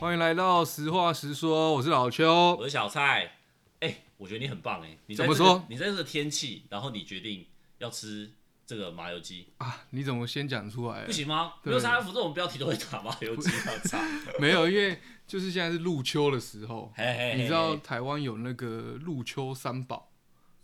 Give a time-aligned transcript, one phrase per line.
[0.00, 2.56] 欢迎来到实话实说，我是老邱。
[2.56, 2.64] 我。
[2.64, 3.30] 是小蔡。
[3.78, 5.64] 哎、我觉得你很棒哎，你怎么说？
[5.68, 7.46] 你在这个天气，然后你决定
[7.78, 8.28] 要吃
[8.66, 11.04] 这个麻油鸡，啊，你怎么先讲出来？
[11.04, 11.12] 不？
[11.12, 11.52] 行吗？
[11.62, 11.70] 对。
[11.70, 13.48] 没有沙拉福这种标题都会打麻油鸡。
[14.40, 20.10] 没有，因为就是现在是入秋的时候，嘿嘿嘿你知道台湾有那个入秋三宝，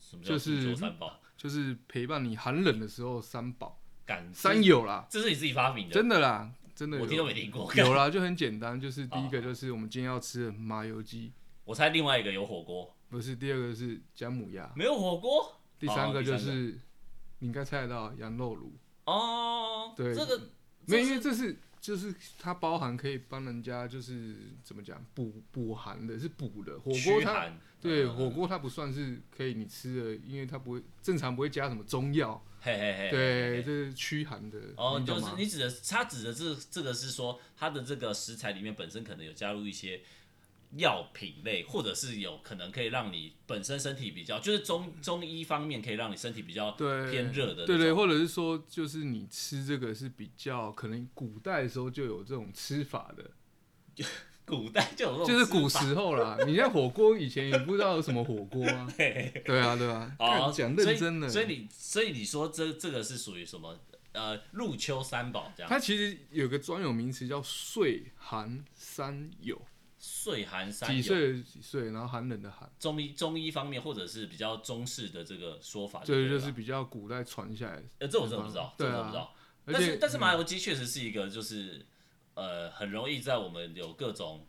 [0.01, 1.21] 什么叫就是三宝？
[1.37, 7.75] 就是陪伴你寒冷的时候三宝，敢三，有啦，这是你自己发明的，真的啦，真的我听都有没听过。
[7.75, 11.33] 有啦，就很简单，就是第一哦个就是我们今天要吃的麻油鸡，
[11.65, 16.79] 我猜另外一个有火锅，不是第二个是姜母鸭，没有火锅第三个就是
[17.41, 18.73] 你应该猜得到羊肉炉，
[19.07, 19.93] 哦。
[19.97, 20.41] 对这个
[20.87, 27.51] 没有，因为这是就是它包含可以帮人家就是怎么讲补补寒的，是补的火锅它。
[27.81, 32.41] 对，嗯火锅它不算是可以你吃的，因为它不会正常不会加什么中药，
[32.77, 34.59] 嘿嘿嘿，对，这是驱寒的。
[34.77, 40.03] 哦，就是你指的，他指的这这个是说，它的这个食材里面本身可能有加入一些
[40.77, 53.31] 药品类，或者是有可能可以让你本身身体比较，就是中中医方面可以让你身体比较对偏热的对对，或者是说，就是你吃这个是比较可能古代的时候就有这种吃法的，
[54.49, 56.39] 古代就有就是古时候啦。
[56.47, 61.29] 你像火锅以前也不知道有什么火锅啊， 对啊对啊，哦，讲认真的。
[61.29, 63.79] 所以你所以你说这这个是属于什么？
[64.13, 69.61] 呃，入秋三宝这样，它其实有个专有名词叫岁寒三友，
[69.99, 70.97] 岁寒三有。
[70.97, 77.85] 几岁几岁，然后寒冷的寒，中医中医方面，或者是比较中式的这个说法对就是比较古代传下来的。
[77.99, 79.35] 呃，这我真的不知道，这我真的不知道。
[79.67, 81.87] 但是但是麻油鸡确实是一个就是
[82.39, 84.47] 呃很容易在我们有各种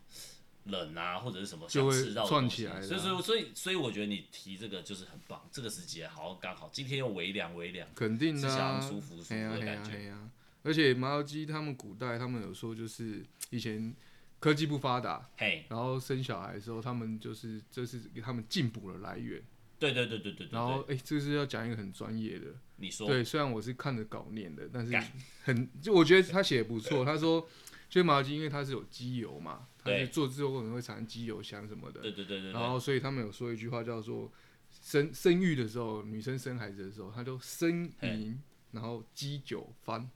[0.65, 10.29] 冷啊或者是什么想就会吃到的东西串起来的啊所以所以所以所以我觉得你提这个就是很棒，这个时节好刚好，今天又微凉微凉，肯定的、吃起来啊，很舒服舒服嘿呀嘿的感觉呀嘿呀。
[10.61, 13.95] 而且麻油鸡他们古代他们有说，就是以前
[14.39, 19.41] 科技不发达，嘿，然后生小孩的时候，他们就是这是给他们进补的来源。
[19.79, 25.09] 对对对对对对然后对，哎、这是要讲一个很专业的，你说对，虽然我是看着稿念的，但是干
[25.43, 27.05] 很就我觉得他写的不错。
[27.05, 27.47] 他说，
[27.89, 30.05] 就是麻油鸡因为它是有机油嘛，它对。
[30.05, 32.51] 是做制作过程会产生机油香什么的，对对对对。
[32.51, 34.31] 然，后所以他们有说一句话叫做
[34.81, 38.39] 生生育的时候，女生生孩子的时候，她就生饮，
[38.71, 40.07] 然后鸡酒翻，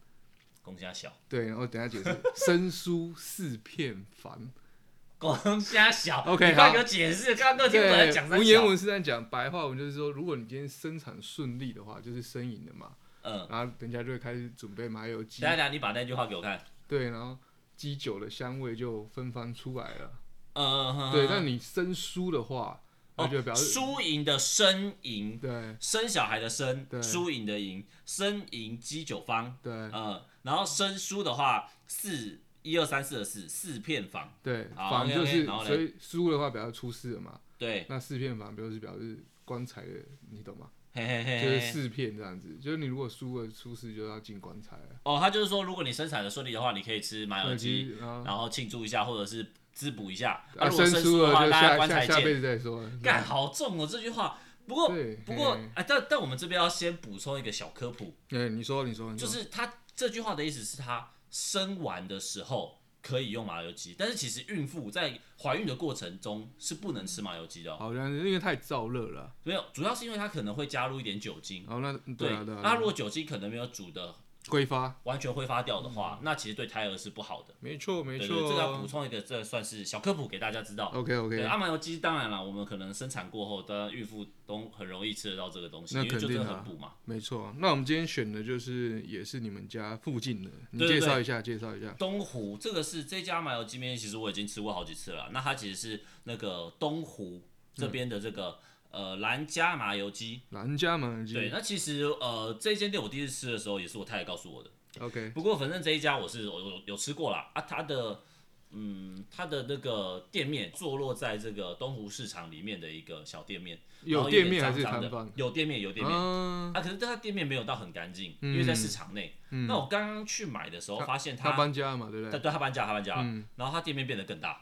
[0.62, 4.52] 公虾小，对，然后等下解释生疏四片凡，
[5.18, 17.38] 公虾小 OK，你快给我解释，刚刚听我在讲文言文是在讲白话文，就是说，如果你今天生产顺利的话，就是生饮的嘛，嗯，然后人家就会开始准备麻油鸡等下你把那句话给我看，对，然后
[17.76, 20.12] 鸡酒的香味就芬芳出来了，
[20.54, 22.82] 嗯，对，但你生疏的话，
[23.18, 25.38] 那就表示输赢的生赢。
[25.40, 25.76] 对。
[25.80, 27.02] 生小孩的生，对。
[27.02, 29.72] 输赢的赢，生赢鸡酒方，对。
[29.72, 37.40] 嗯，然后生疏的话四一二三四的四四片房，对，好反 OK，OK，就是所以输的话表示出事了嘛。
[37.58, 40.70] 对，那四片房表示表示棺材的，你懂吗？
[40.94, 41.46] 嘿嘿嘿嘿。
[41.46, 45.00] 就是四片这样子，就是你如果输了出事就要进棺材了。
[45.04, 50.46] 哦，他就是说，如果你生产的顺利的话，你可以吃麻油那鸡，然后庆祝一下，或者是滋补一下。
[50.58, 52.08] 啊如果生疏的话，大家下棺材见。
[52.08, 52.84] 下下辈子再说。
[53.02, 54.40] 干，好重哦这句话。
[54.66, 54.88] 不过，
[55.26, 67.78] 不过嘿，哎，但但我们这边要先补充一个小科普，哎，你说你说你说，就是他这句话的意思是他生完的时候可以用麻油鸡，但是其实孕妇在怀孕的过程中是不能吃麻油鸡的、哦。
[67.78, 69.36] 好因为太燥热了。
[69.44, 71.66] 没有，主要是因为它可能会加入一点酒精。
[71.68, 74.16] 哦那对啊对啊，那如果酒精可能没有煮的
[74.50, 77.54] 挥发，完全挥发掉的话，那其实对胎儿是不好的。
[77.60, 78.88] 没错没对对，这个要补。
[78.88, 80.92] 充一个，这算是小科普给大家知道。
[80.94, 86.92] OK OK 阿麻油鸡当然了，我们可能生产过后，当然孕妇都很容易吃得到这个东西，那因为就真肯定啊的很补嘛。
[87.06, 87.52] 没错。
[87.58, 91.90] 那我们今天选的就是也是你们家附近的，你对对介绍一下介绍一下。
[91.98, 95.30] 东湖这个是这家麻油鸡面，其实我已经吃过好几次了。
[95.32, 97.42] 那它其实是那个东湖
[97.74, 98.60] 这边的这个、
[98.94, 100.42] 呃兰家麻油鸡。
[100.52, 104.70] 兰家嘛，对，那其实呃这间店我第一次吃的时候，也是我太太告诉我的。
[105.00, 108.22] OK，不过反正这一家我是有有有吃过啦啊，它的
[108.70, 115.32] 嗯它的那个店面坐落在这个东湖市场里面的一个小店面，有店面还是脏脏的摊贩？
[115.36, 116.16] 有店面有店面。
[116.16, 119.34] 嗯，啊，可是它店面没有到很干净，因为在市场内。
[119.68, 122.40] 那我刚刚去买的时候，发现他它，搬家了嘛，对不对，对？
[122.40, 123.16] 对，它搬家，它搬家
[123.56, 124.62] 然后它店面变得更大。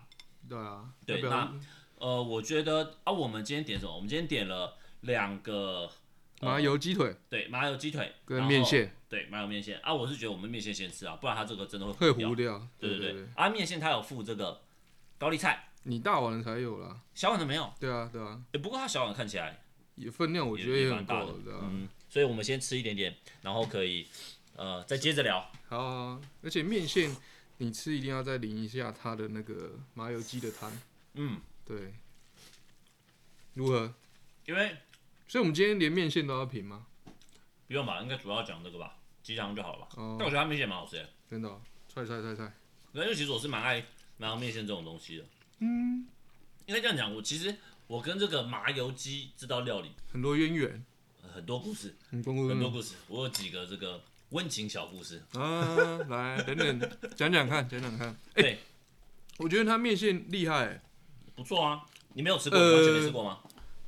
[0.50, 1.54] 对啊，对要不要
[2.02, 3.94] 呃，我觉得啊，我们今天点什么？
[3.94, 5.88] 我们今天点了两个
[6.42, 12.68] 麻油鸡腿对麻油鸡腿跟面，线对麻油面线啊，我是觉得我们面线先吃啊，不然它这个真的会会糊掉。
[12.80, 14.62] 对对对，啊，面线它有附这个
[15.20, 17.00] 高丽菜，你大碗的才有啦。
[17.14, 17.72] 小碗的没有。
[17.80, 19.62] 对啊对啊，诶不过它小碗看起来
[19.94, 21.32] 也分量我也觉得也蛮大的。
[21.62, 24.08] 嗯，所以我们先吃一点点，然后可以
[24.56, 25.40] 呃再接着聊。
[25.68, 27.16] 好好，好而且面线
[27.60, 30.72] 你吃一定要再淋一下它的那个麻油鸡的汤，
[31.14, 31.94] 嗯，对，
[33.54, 33.94] 如何？
[34.46, 34.78] 因为
[35.28, 36.88] 所以我们今天连面线都要评吗？
[37.68, 39.88] 不用吧，应该主要讲这个吧，鸡汤就好了吧。
[39.96, 42.52] 哦但我觉得它面线蛮好吃的，真的哦、踹踹踹踹，
[42.94, 43.86] 因为其实我是蛮爱
[44.18, 45.26] 麻油面线这种东西的。
[45.60, 46.06] 嗯，
[46.66, 47.56] 应该这样讲，我其实
[47.88, 50.86] 我跟这个麻油鸡这道料理很多渊源，
[51.22, 55.24] 呃很多故事，很丰富很多故事，我有几个这个温情小故事。
[55.34, 55.98] 啊！
[56.10, 58.10] 来，等等，讲讲看，讲讲看。
[58.34, 58.60] 哎、对，
[59.38, 60.82] 我觉得它面线厉害、欸
[61.42, 61.84] 不错啊，
[62.14, 63.40] 你没有吃过，呃你完全没吃过吗？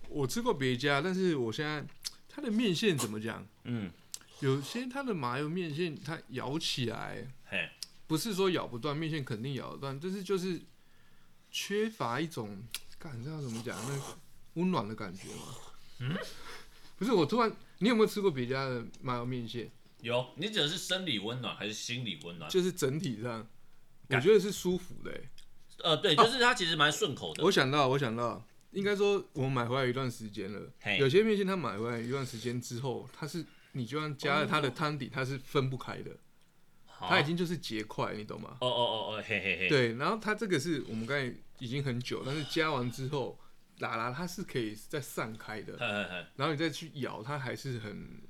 [0.09, 1.85] 我吃过别家，但是我现在
[2.27, 3.45] 它的面线怎么讲？
[3.65, 3.91] 嗯，
[4.39, 7.69] 有些它的麻油面线，它咬起来嘿，
[8.07, 10.59] 不是说咬不断，面线肯定咬得断，但是就是
[11.51, 12.63] 缺乏一种，
[12.97, 14.01] 感知道怎么讲，那
[14.55, 15.43] 温暖的感觉吗。
[15.99, 16.17] 嗯，
[16.97, 19.69] 不是，我突然，你有没有吃过别家的麻油面线？
[20.01, 22.49] 有，你指的是生理温暖还是心理温暖？
[22.49, 23.47] 就是整体上，
[24.09, 25.29] 我觉得是舒服的、欸。
[25.83, 27.43] 呃，对，就是它其实蛮顺口的。
[27.43, 36.11] 我想到，我想到，应该说我们买回来一段时间了，嘿有些面线它买回来一段时间之后，它是你就算加了它的汤底，它是分不开的，
[36.85, 38.57] 好它已经就是结块，你懂吗？
[38.61, 39.67] 哦哦哦哦，嘿嘿嘿。
[39.67, 43.37] 对，然后它这个是我们刚才已经很久，但是加完之后，
[43.79, 46.25] 拉拉它是可以再散开的，嘿嘿嘿。
[46.37, 48.21] 然后你再去咬，它还是很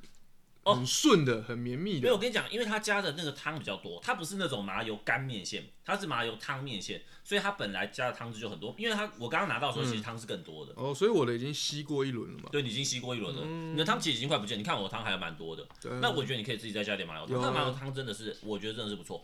[0.64, 2.20] 哦很顺的，很绵密的没有，我。
[2.20, 8.74] 跟你讲，因为它加的那个汤比较多，它不是那种麻油干面线，它是麻油汤面线，所以它本来加的汤汁就很多。
[8.78, 10.74] 因为它我刚刚拿到的时候，其实汤是更多的。
[10.78, 12.50] 哦，所以我的已经吸过一轮了嘛。
[12.52, 14.58] 对，你已经吸过一轮了，你的汤其实已经快不见。
[14.58, 17.42] 你看我的汤还有蛮多的，对那我觉得你可以自己再加点麻油汤。
[17.42, 19.22] 那麻油汤真的是，我觉得真的是不错。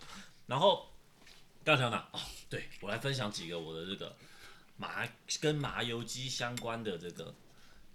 [0.47, 0.89] 然后
[1.63, 2.05] 刚才讲哪？
[2.11, 2.19] 哦，
[2.49, 4.13] 对我来分享几个我的这个
[4.75, 5.07] 麻
[5.39, 7.33] 跟麻油鸡相关的这个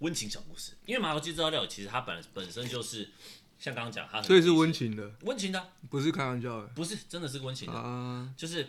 [0.05, 0.73] 温情小故事。
[0.85, 3.09] 因为麻油鸡这道料理其实它本本身就是
[3.57, 7.73] 像刚刚讲，它很所以是温情的，温情的啊，不是开玩笑的不是真的是温情的。
[7.73, 8.31] 啊。
[8.37, 8.67] 就是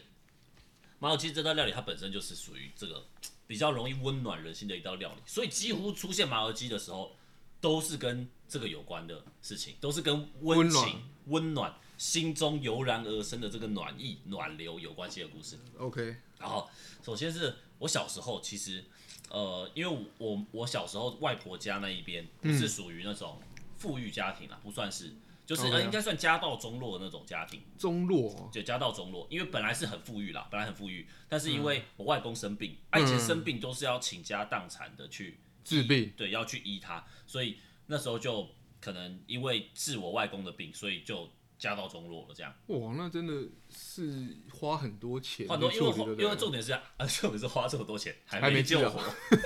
[0.98, 3.06] 麻油鸡这道料理，它本身就是属于这个
[3.46, 7.14] 比较容易温暖人心的一道料理，所以几乎出现麻油鸡的时候，
[7.60, 15.58] 都是跟这个有关的事情，都是跟温温暖情、温暖、心中油然而生的这个暖意、暖流有关系的故事。
[15.76, 16.68] OK，然后，
[17.04, 18.84] 首先是我小时候，其实，
[19.30, 23.40] 呃，因为我我小时候外婆家那一边不是属于那种
[23.76, 25.12] 富裕家庭啊，不算是，
[25.44, 27.60] 就是、应该算家道中落的那种家庭。
[27.78, 28.48] 中落哦。
[28.52, 36.12] 就家道中落，因为本来是很富裕啦，本来很富裕，但是因为我外公生病，啊，嗯以前生病都是要倾家荡产的去，治病。
[36.16, 38.48] 对，要去医他，所以那时候就
[38.80, 41.28] 可能因为治我外公的病，所以就
[41.58, 42.54] 家道中落了这样。
[42.66, 49.00] 哇，那真的是花很多钱很多因为因为重点是 啊，重点是花这么多钱 还还没救活，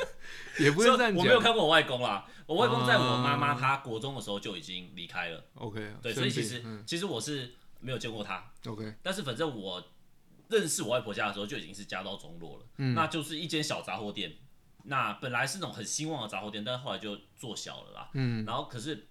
[0.59, 1.17] 也不是这样讲。
[1.17, 9.83] 我没有看过我外公啦，我外公在我妈妈啊她国中的时候就已经离开了，OK，对，所以其实其实我是没有见过他，OK，但是反正我
[10.49, 12.95] 认识我外婆家的时候就已经是家道中落了，嗯。
[12.95, 14.37] 那就是一间小杂货店。
[14.85, 18.11] 那本来是那种很兴旺的杂货店，但是后来就做小了啦。
[18.15, 19.09] 嗯，然后可是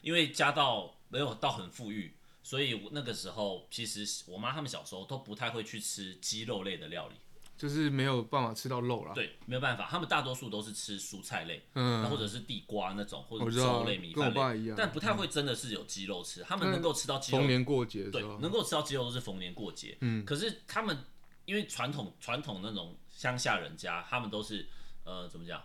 [0.00, 7.14] 因为家道没有到很富裕，所以我那个时候其实我妈他们小时候都不太会去吃鸡肉类的料理，
[7.56, 9.12] 就是没有办法吃到肉啦。
[9.14, 16.42] 对，没有办法，他们大多数都是吃蔬菜类，嗯，或者是地瓜那种，或者我知道粥类、米饭类，但不太会真的是有鸡肉吃。
[16.42, 19.96] 他们能够吃到鸡肉逢年过节的对，，能够吃到鸡肉都是逢年过节。
[20.00, 21.04] 嗯可是他们
[21.46, 24.68] 因为传统传统那种乡下人家，他们都是
[25.04, 25.62] 呃怎么讲？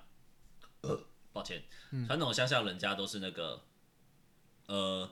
[0.81, 1.00] 呃，
[1.31, 3.63] 抱歉，嗯传统乡下人家都是那个
[4.75, 5.09] 呃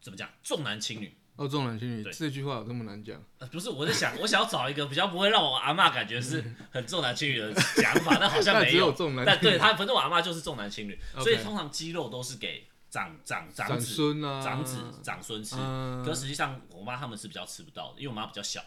[0.00, 0.28] 怎么讲？
[0.42, 1.16] 重男轻女。
[1.36, 3.20] 哦，重男轻女这句话有这么难讲？
[3.38, 8.92] 呃，不是，我在想，我想要找一个比较不会让我阿嬷感觉是很重男轻女的讲法， 但好像没有。
[8.92, 15.56] 重男，但对他，反正我阿嬷就是重男轻女，所以通常鸡肉都是给长长长长子、孙啊，长子、长孙吃。
[15.58, 18.60] 嗯可实际上，我妈他们是比较吃不到的，因为我妈比较小。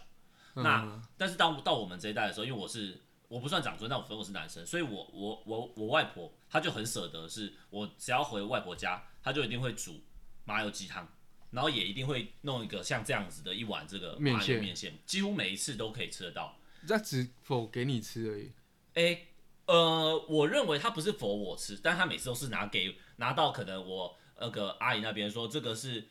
[0.56, 10.02] 嗯那但是到到我们这一代的时候，因为我是我不算长孙，但我分我是男生，所以我我我我外婆她就很舍得，是我只要回外婆家，她就一定会煮
[10.46, 11.06] 麻油鸡汤，
[11.52, 16.58] 然后也一定会弄一个像这样子的一碗这个麻油面线几乎每一次都可以吃得到。
[16.88, 18.52] 那只否给你吃而已。
[18.94, 19.28] 诶、
[19.66, 26.08] 呃，我认为他不是否我吃，但他每次都是拿给拿到可能我那个阿姨那边说这个是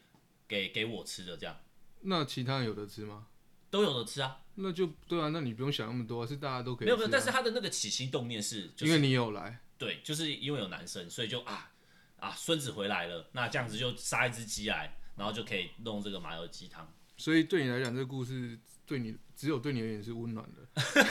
[0.46, 1.58] 给给我吃的，这样
[2.02, 3.26] 那其他人有的吃吗？
[3.70, 4.38] 都有的吃啊。
[4.54, 6.88] 那就对啊，那你不用想那么多，是大家都可以啊。
[6.88, 11.70] 没有没有，但是他的那个起心动念是，就是因为你有来，对，就是因为有男生，所以就啊
[12.18, 16.90] 啊孙子回来了，那这样子就杀一只鸡来，然后就可以弄这个麻油鸡汤。
[17.18, 20.82] 所以对你来讲，这个故事对你只有对你而言是温暖的。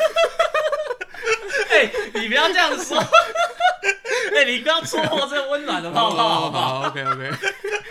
[1.69, 2.97] 哎、你不要这样说，
[4.33, 6.81] 哎、你不要戳破这个温暖的泡泡，好不好？
[6.81, 7.31] 好，OK OK。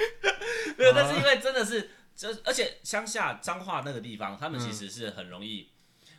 [0.78, 5.70] 没有，但是因为真的是这而且乡下彰化那个地方，他们嗯其实是很容易，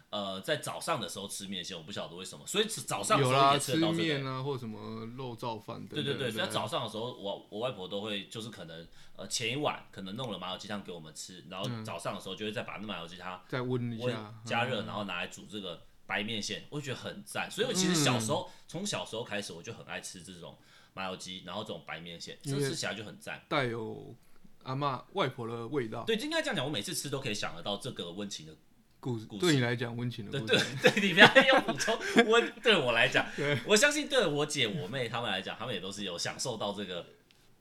[0.10, 4.04] 呃，在早上的时候吃面线，我不晓得为什么，所以早上的有啦，时候也吃吃得到这个。
[4.04, 5.86] 面啊，或什么肉燥饭。
[5.88, 17.50] 对对对，所以早上的时候，我我外婆都会就是可能呃前一晚可能弄了麻油鸡汤给我们吃，然后早上的时候就会再把那麻油鸡汤再温一温下，加热，嗯然后拿来煮这个白面线，我就觉得很赞。
[17.50, 20.58] 所以我其实小时候从小时候开始，我就很爱吃这种
[20.94, 23.42] 麻油鸡，然后这种白面线，这因为吃起来就很赞。
[23.50, 24.16] 带有
[24.66, 26.04] 阿嬷外婆的味道。
[26.04, 28.54] 对，就应该这样讲，我每次吃都可以想得到这个温情的。
[29.00, 30.78] 故事故事对你来讲温情的对对故事。
[30.90, 31.96] 对，你不要用补充
[32.26, 33.24] 温， 对我来讲，
[33.68, 37.06] 我相信对我姐、我妹他们来讲，他们也都是有享受到这个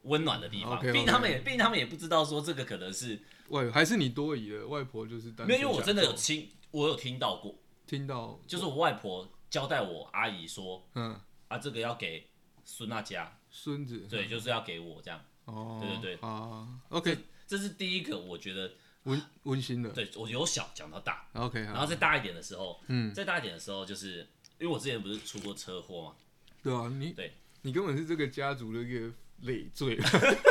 [0.05, 0.81] 温暖的地方。
[0.81, 7.55] 毕竟他们也，毕竟他们也不知道说这个可能是外还是你多疑了，外婆就是没有，因为我真的有听，我有听到过，
[7.87, 12.27] 听到，就是我外婆交代我阿姨说嗯，啊，这个要给
[12.65, 15.21] 孙娜家，孙子对，就是要给我这样。
[15.45, 16.29] 哦，对对对。
[16.29, 18.73] 啊，OK，这是第一个，我觉得
[19.05, 19.91] 温温馨的。
[19.91, 26.15] 对我由小讲到大，，OK，然后，再大一点的时候，嗯，再大一点的时候，就是因为我之前不是出过车祸嘛，
[26.63, 27.33] 对啊，你对。
[27.67, 29.11] 你根本是这个家族的一个
[29.41, 29.97] 累赘，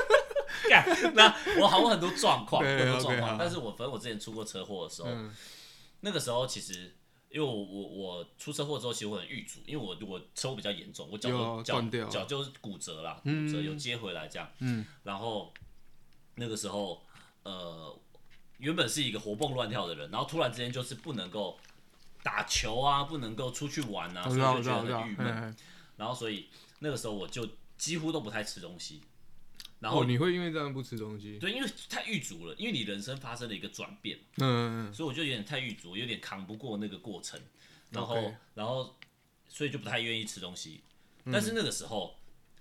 [0.67, 1.31] 干，那
[1.61, 3.37] 我好很多状况， 对很多状况。
[3.37, 5.31] 但是我反正我之前出过车祸的时候，嗯，
[5.99, 6.91] 那个时候其实
[7.33, 14.47] 因为我我我出车祸之后，其实我很郁卒，因为我我车祸比较严重，我脚有脚断掉脚就是骨折啦，骨嗯折有接回来这样。
[14.59, 15.51] 嗯，然后
[16.35, 17.03] 那个时候
[17.41, 17.99] 呃，
[18.59, 21.57] 原本是一个活蹦乱跳的人，然后突然之间就是不能够
[22.21, 25.27] 打球啊，不能够出去玩啊，所以道，我知道，就觉我知道得很郁闷。
[25.27, 25.57] 嗯，
[25.97, 26.49] 然后所以
[26.79, 27.49] 那个时候我就
[27.79, 29.01] 几乎都不太吃东西。
[29.83, 31.37] 然后哦，你会因为这样不吃东西？
[31.39, 37.37] 对，因为太狱足了，因为你人生发生了一个转变，嗯，嗯所以我就有点太狱足，有点扛不过那个过程，
[37.89, 38.95] 然后然后
[39.49, 40.79] 所以就不太愿意吃东西。
[41.25, 41.33] 嗯。
[41.33, 42.17] 但是那个时候，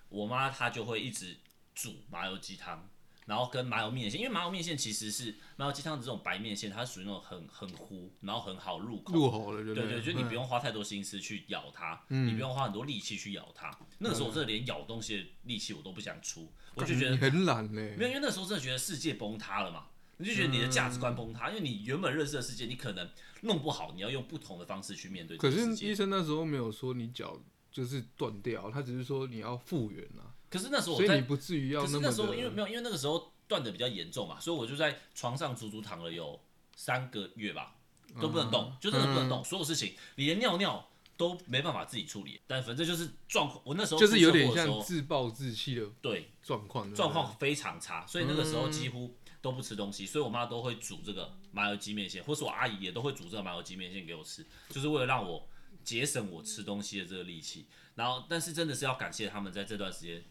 [0.08, 1.36] 我妈她就会一直
[1.76, 2.88] 煮麻油鸡汤，
[3.26, 9.14] 然后跟麻油面线，因为麻油面线其实是麻油鸡汤的这种白面线，它属于那种很很糊，然后很好入口。
[9.14, 13.70] 入喉了，对不对对，就你不嗯用花太多心思去咬它，你不用花很多力气去咬它。
[13.98, 19.86] 那个时候我真的连咬东西的力气我都不想出，我就觉得很懒嘞没，有，因为那时候真的觉得世界崩塌了嘛，
[20.16, 23.08] 你就觉得你的价值观崩塌，因为你原本认识的世界，你可能
[23.42, 25.94] 弄不好，你要用不同的方式去面对可是医。
[25.94, 27.38] 生那时候没有说你脚
[27.70, 36.38] 就是断掉，他只是说你要复原啊，可是那时候我在，所以你不至于要可是那么的那时候因为没有，因为那个时候断的比较严重嘛，所以我就在床上足足躺了有
[36.76, 37.76] 三个月吧，
[38.20, 42.38] 都不能动，嗯就真的不能动，所有事情，你连尿尿都没办法自己处理。
[42.46, 55.48] 但反正就是状况，我那时候就是有点像自暴自弃的对状况，状况非常差，所以那个时候嗯几乎都不吃东西，所以我妈都会煮这个麻油鸡面线，或是我阿姨也都会煮这个麻油鸡面线给我吃，就是为了让我
[55.82, 57.66] 节省我吃东西的这个力气。
[57.94, 60.24] 然后，但是真的是要感谢他们在这段时间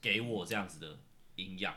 [0.00, 0.98] 给我这样子的
[1.36, 1.74] 营养。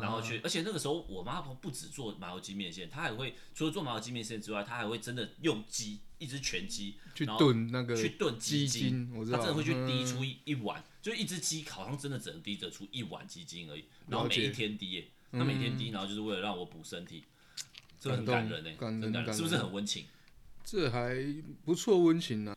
[0.00, 17.24] 然后去，而且那个时候我妈不只做麻油鸡面线，她还会除了做麻油鸡面线之外，她还会真的用鸡，一只全鸡去炖那个去炖鸡鸡精，精，我知道，他真的会去滴嗯出一一碗，就一只鸡好像真的只能滴得出一碗鸡精而已，然后每一天滴耶，他每天滴，然后就是为了让我补身体，
[17.98, 20.04] 这个很感人哎，感人真感感是不是很温情？
[20.62, 21.16] 这还
[21.64, 22.56] 不错温情呢、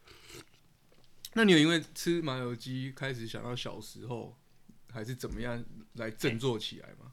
[1.34, 4.38] 那你有因为吃麻油鸡开始想到小时候，
[4.96, 7.12] 还是怎么样来振作起来吗？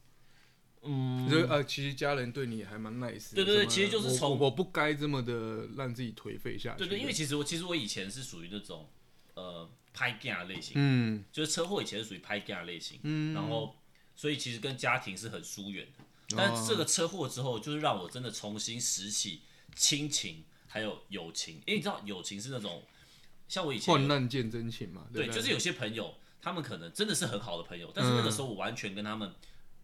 [0.83, 1.29] 嗯。
[1.29, 6.79] 就是呃，其实家人对你还蛮 nice 对对对其实就是我从我我不该这么的让自己颓废下去。
[6.79, 8.89] 对对，因为其实我其实我以前是属于那种
[9.35, 11.25] 呃拍 g a 类型，嗯。
[11.33, 13.77] 就是车祸以前是属于拍 g a 类型，嗯，然后
[14.15, 16.05] 所以其实跟家庭是很疏远的。
[16.35, 19.43] 但是这个车祸之后，就是让我真的重新拾起
[19.77, 22.83] 亲情还有友情，因为你知道友情是那种
[23.49, 29.33] 像我以前患难见真情嘛，对，不就是有些朋友，他们可能真的是很好的朋友，但是那个时候我完全跟他们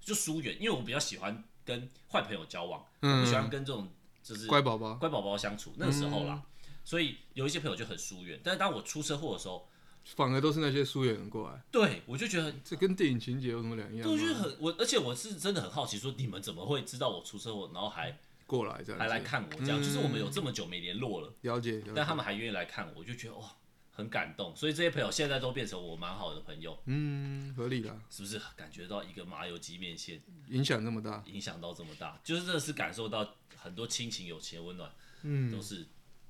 [0.00, 3.88] 就疏远，因为我比较喜欢跟坏朋友交往，我不喜欢跟这种
[4.22, 5.72] 就是乖宝宝，乖宝宝相处。
[5.76, 6.42] 那个时候啦，
[6.84, 8.40] 所以有一些朋友就很疏远。
[8.42, 9.68] 但是当我出车祸的时候，
[10.16, 14.34] 反而都是那些疏远人过来，对我就觉得，这跟电影情节有什么两样对，我觉得？
[14.34, 19.80] 很我，而且我是真的很好奇，说你们怎么会知道我出车祸，然后还过来这样，还来看我这样？
[19.80, 23.54] 就是我们有这么久没联络了，了解，了解但他们还愿意来看我，我就觉得哇。
[23.98, 30.22] 很感动，所以这些朋友现在都变成我蛮好的朋友，嗯，合理啦，是不是感觉到一个麻油鸡面线？
[30.50, 34.88] 影响这么大，影响到这么大，就是真的是感受到很多亲情、友情的温暖，
[35.24, 35.84] 嗯，都是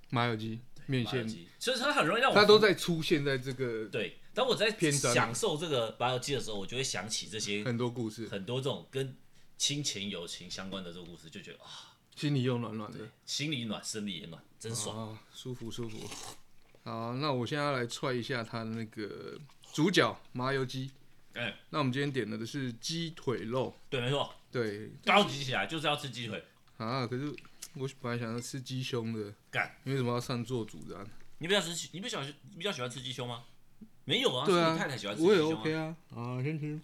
[0.09, 4.19] 麻油鸡面线，麻油鸡，所以它很容易让我它都在出现在这个对。
[4.33, 9.15] 当我在篇章享受这个麻油鸡的时候，我就会想起这些很多故事，很多这种跟
[9.59, 15.11] 亲情、友情相关的这个故事，就觉得啊，心里又暖暖的，心里暖，生理也暖，真爽。
[15.11, 15.99] 啊，舒服舒服。
[16.89, 19.39] 好，那我现在要来踹一下他的那个
[19.75, 20.91] 主角麻油鸡，
[21.35, 24.91] 哎，那我们今天点了的是鸡腿肉，对，没错，对。
[25.05, 26.43] 高级起来就是要吃鸡腿。
[26.79, 27.27] 啊，可是
[27.75, 31.07] 我本来想要吃鸡胸的，干，你为什么要上做主的、啊？
[31.37, 33.45] 你比较吃，你比较喜比较喜欢吃鸡胸吗？
[34.07, 36.81] 没有啊，对你太太喜欢吃我也鸡胸 OK 啊，啊，先吃。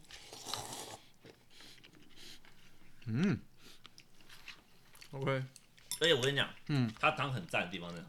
[3.07, 3.39] 嗯
[5.13, 5.33] ，OK，
[6.01, 8.07] 而且我跟你讲，嗯，它汤很赞的地方在哪，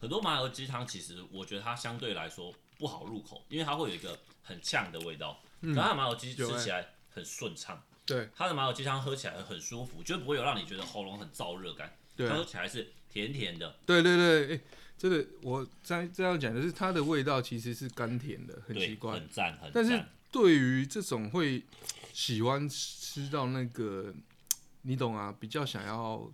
[0.00, 5.40] 很多麻油鸡汤其实我觉得它相对来说不好入口，因为它会有一个很呛的味道。
[5.62, 11.96] 嗯可它的麻油鸡吃起来很顺畅，对它的麻油鸡汤喝起来很舒服，就不会有让你觉得喉咙很燥热感。
[12.14, 14.60] 对它喝起来是甜甜的，对对对，哎、
[14.96, 19.12] 这个，我在这样讲的是它的味道其实是甘甜的，很奇，怪。
[19.12, 20.08] 很赞，很但是赞。
[20.30, 21.62] 对于这种会
[22.12, 24.14] 喜欢吃到那个，
[24.82, 26.30] 你懂啊，比较想要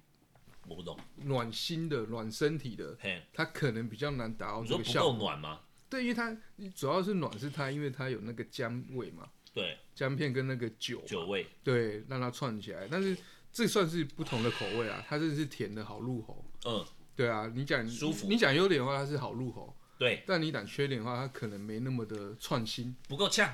[0.66, 5.12] 我不懂，暖心的、暖身体的，嘿，它可能比较难达到你说不这个效果。
[5.12, 5.60] 够暖吗？
[5.90, 6.34] 对，因为它
[6.74, 12.88] 主要是暖是它，因为它有那个姜味嘛，对，姜片跟那个酒嘛，酒味，对，让它串起来。
[12.90, 13.16] 但是
[13.52, 16.44] 这算是不同的口味啊，它这是甜的好入喉。
[16.64, 16.82] 嗯，
[17.14, 22.96] 对啊，你讲舒服你讲优点的话，它是好入喉，对，但你讲缺点的话，它可能没那么的创新。
[23.06, 23.52] 不够呛，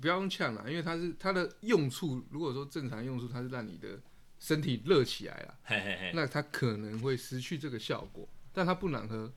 [0.00, 4.00] 不要用呛啦，因为它是它的用处，如果说正常用处，它是让你的
[4.38, 6.12] 身体热起来了，嘿嘿嘿。
[6.14, 9.32] 那它可能会失去这个效果，但它不难喝，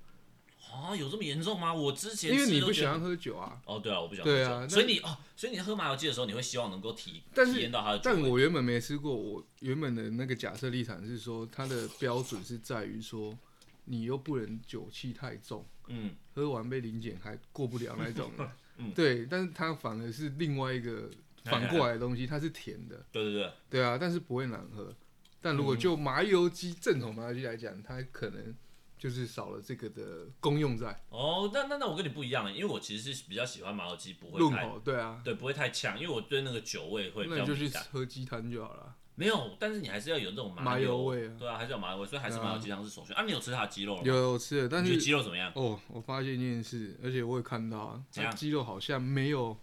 [0.72, 1.74] 啊，有这么严重吗？
[1.74, 3.62] 我之前因为你不喜欢喝酒啊。
[3.66, 8.22] 哦，对啊，我不喜欢对啊喝酒，那所以你哦，所以你喝麻油鸡的时候，你会希望能够体但是体验到它的但。
[8.22, 13.38] 我原本没吃过，我原本的那个假设立场是说，它的标准是在于说，
[13.86, 18.32] 你又不能酒气太重，嗯，喝完被临检还过不了那种。
[18.82, 21.10] 嗯对，但是它反而是另外一个
[21.46, 23.06] 反过来的东西，它是甜的。
[23.12, 24.94] 对对对，对啊，但是不会难喝。
[25.42, 28.54] 但如果嗯就麻油鸡正统麻油鸡来讲，它可能
[28.98, 34.80] 就是少了这个的功用在哦，那那那我跟你不一样，因为我其实是比较喜欢麻油鸡，不会太口。
[34.80, 37.70] 对啊，对，不会太呛，因为我对那个酒味会比那你就去。
[37.92, 38.96] 喝鸡汤就好了。
[39.16, 43.14] 没有，但是你还是要有那种麻油油味啊对啊，还是有麻油味，所以还是麻油鸡汤是首选。
[43.16, 44.02] 啊，你有吃它的鸡肉？
[44.04, 45.52] 有有吃的，但是鸡肉怎么样？
[45.56, 49.58] 哦，我发现一件事，而且我也看到啊，鸡肉好像没有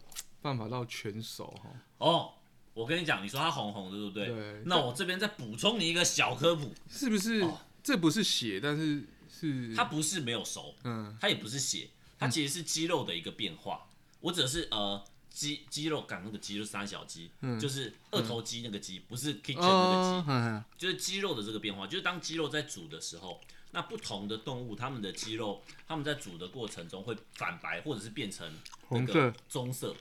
[0.47, 1.71] 办法到全熟哈。
[1.99, 2.33] 哦，
[2.73, 4.27] 我跟你讲，你说它红红的，对不对？
[4.29, 7.59] 对那我这边再补充你一个小科普，是不是哦？
[7.83, 13.89] 这不是血，但是是它不是没有熟，嗯它也不是血，它其实是肌肉的一个变化。
[14.21, 21.89] 我只是呃肌肌肉，感那个肌肉三小肌，嗯就是二头肌那个肌，不是 kitchen 那哦个，肌，嗯就是肌肉的这个变化。
[21.89, 23.41] 就是当肌肉在煮的时候，
[23.73, 28.51] 那不同的动物它们的肌肉，它们在煮的过程中会反白或者是变成
[28.91, 29.97] 那个红色棕色。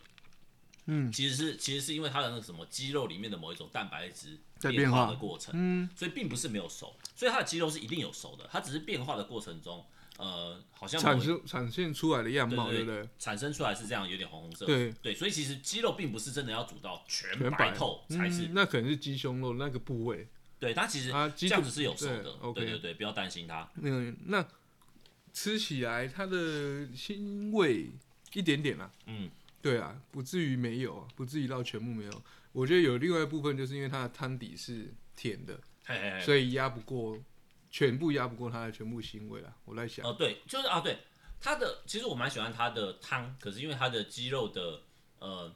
[0.87, 9.85] 嗯其实是其实是因为它的那个什么肌肉里面的某一种蛋白质在变化的过程，嗯，所以并不是没有熟，所以它的肌肉是一定有熟的，它只是变化的过程中，
[10.17, 13.07] 呃，好像某产生产现出来的样貌，对不对？
[13.19, 14.65] 产生出来是这样，有点红红色。
[14.65, 20.27] 对对，所以其实肌肉并不是真的要煮到全全白透才是，嗯，那可能是鸡胸肉那个部位。
[20.57, 22.33] 对，它其实这样子是有熟对的。
[22.53, 23.69] 对对对，不要担心它。
[23.75, 24.45] 那个那
[25.33, 27.91] 吃起来它的腥味
[28.33, 29.29] 一点点啦、嗯，
[29.65, 32.23] 对啊，不至于没有啊，不至于到全部没有。
[32.51, 36.21] 我觉得有另外一部分，就是因为它的汤底是甜的，嘿嘿嘿。
[36.21, 37.17] 所以压不过，
[37.71, 39.51] 全部压不过它的全部腥味啦。
[39.65, 40.99] 我在想，哦，对，就是啊，对，
[41.41, 44.83] 它的其实我蛮喜欢它的汤，可是因为它的鸡肉的
[45.17, 45.51] 呃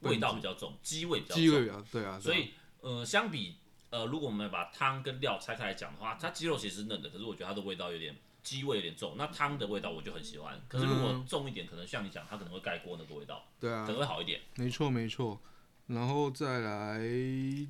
[0.00, 2.50] 味道比较重，鸡味比较重，鸡味比较对啊，对啊所以
[2.80, 3.56] 呃相比
[3.88, 14.40] 呃如果我们把汤跟料拆开来讲的话，它鸡肉其实是嫩的，可是我觉得它的味道有点鸡味有点重，那汤的味道我就很喜欢，可是如果嗯重一点，可能像你讲，它可能会盖过那个味道，对啊可，能会好一点。
[14.56, 15.40] 没错没错。
[15.86, 17.00] 然后再来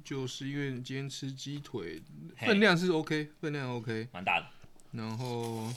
[0.05, 2.03] 就是因为今天吃鸡腿，
[2.37, 4.09] 嘿分量是 OK，分量 OK。
[4.13, 4.47] 蛮大的。
[4.93, 5.73] 然后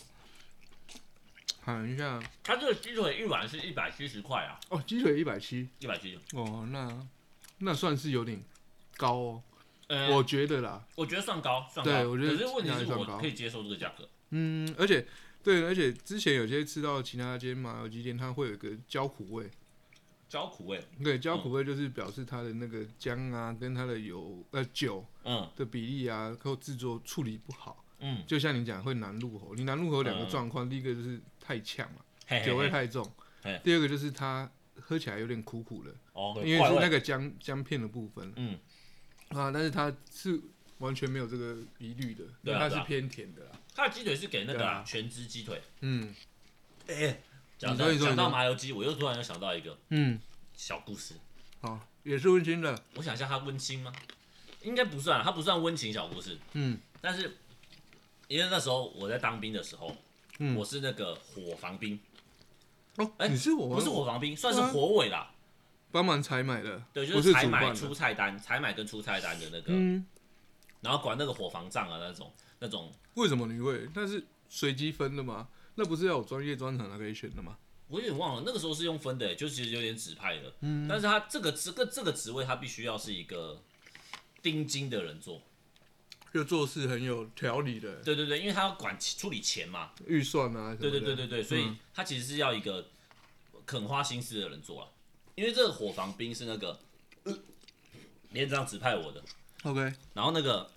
[1.61, 6.19] 喊一下它这个鸡腿一碗是一百七十块啊，哦，鸡腿一百七一百七。
[6.33, 7.07] 哦，那
[7.59, 8.43] 那算是有点
[8.97, 9.43] 高哦，
[9.87, 10.85] 呃，我觉得啦。
[10.95, 11.91] 我觉得算高，算高。
[11.91, 14.07] 对我觉得可是问题是我可以接受这个价格。
[14.31, 15.05] 嗯，而且
[15.43, 19.49] 对，而且之前有些吃到其他间麻油鸡店，它会有一个焦苦味。
[20.29, 27.85] 焦苦味，对，焦苦味就是表示它的那个姜啊，跟它的油呃酒嗯的比例啊，或制作处理不好。
[27.99, 33.09] 嗯，就像你讲会难入喉，你难入喉有两个嗯状况，第一个就是太呛嘛，嘿嘿酒味太重
[33.41, 38.59] 嘿；第二个就是它喝起来有点苦苦的，哦，因为怪味是那个姜姜片的部分嗯，
[39.29, 40.37] 啊，但是它是
[40.79, 43.51] 完全没有这个疑虑的，因为它是偏甜的啦。
[43.77, 45.61] 它的鸡腿是给那个全脂鸡腿。
[45.81, 46.13] 嗯
[46.87, 47.15] 哎，
[47.59, 50.19] 讲到讲到麻油鸡，我又突然又想到一个嗯，
[50.55, 51.13] 小故事。
[51.61, 52.83] 好，也是温馨的。
[52.95, 53.93] 我想一下，它温馨吗？
[54.63, 56.39] 应该不算，它不算温情小故事。
[56.53, 57.37] 嗯但是
[58.27, 59.95] 因为那时候我在当兵的时候，
[60.39, 61.99] 嗯我是那个火防兵，
[62.95, 65.31] 哦，哎你是我不是火防兵，算是火尾啦。
[65.91, 67.71] 帮忙采买的，对，就是采买。
[67.75, 70.03] 出菜单、采买跟出菜单的那个，嗯，
[70.81, 73.87] 然后管那个伙房账啊那种那种，为什么你会？
[73.93, 75.47] 那是随机分的吗？
[75.75, 77.57] 那不是要有专业专长才可以选的吗？
[77.87, 80.53] 我有点忘了，那个时候是用分的，就其实有点指派的。
[80.61, 83.63] 嗯但是他这个这个这个职位，他必须要是一个
[84.41, 85.41] 钉金的人做。
[86.33, 89.91] 就做事很有条理的对对对，因为他要管处理钱嘛。
[90.05, 90.75] 预算啊。
[90.75, 92.89] 对对对对对，所以嗯他其实是要一个
[93.65, 94.91] 肯花心思的人做了。
[95.35, 96.79] 因为这个伙房兵是那个、
[97.23, 97.37] 呃
[98.31, 99.23] 连长指派我的
[99.63, 99.79] ，OK，
[100.13, 100.69] 然后那个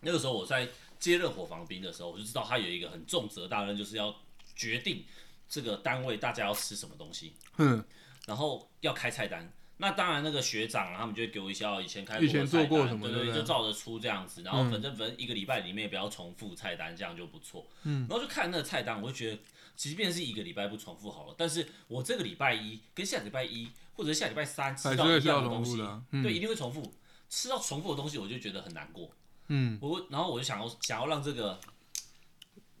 [0.00, 4.14] 那个时候我在接任伙房兵的时候，我就知道他有一个很重责大任，就是要
[4.54, 5.04] 决定
[5.48, 7.84] 这个单位大家要吃什么东西，嗯，
[8.26, 9.52] 然后要开菜单。
[9.78, 14.42] 那当然，那个学长啊，他们就会给我一些哦以前开过以前的菜单做过什么对对，就照着出这样子。
[14.42, 17.66] 然后反正反正一个礼拜里面也不要重复菜单，这样就不错。
[17.82, 19.38] 嗯，然后就看那个菜单，我就觉得，
[19.76, 25.76] 即便是一个礼拜不重复好了，但是我这个礼拜一跟下礼拜一或者下礼拜三吃到一样的东西
[26.22, 26.94] 对，一定会重复。
[27.28, 29.10] 吃到重复的东西，我就觉得很难过。
[29.48, 31.58] 嗯，我然后我就想要想要让这个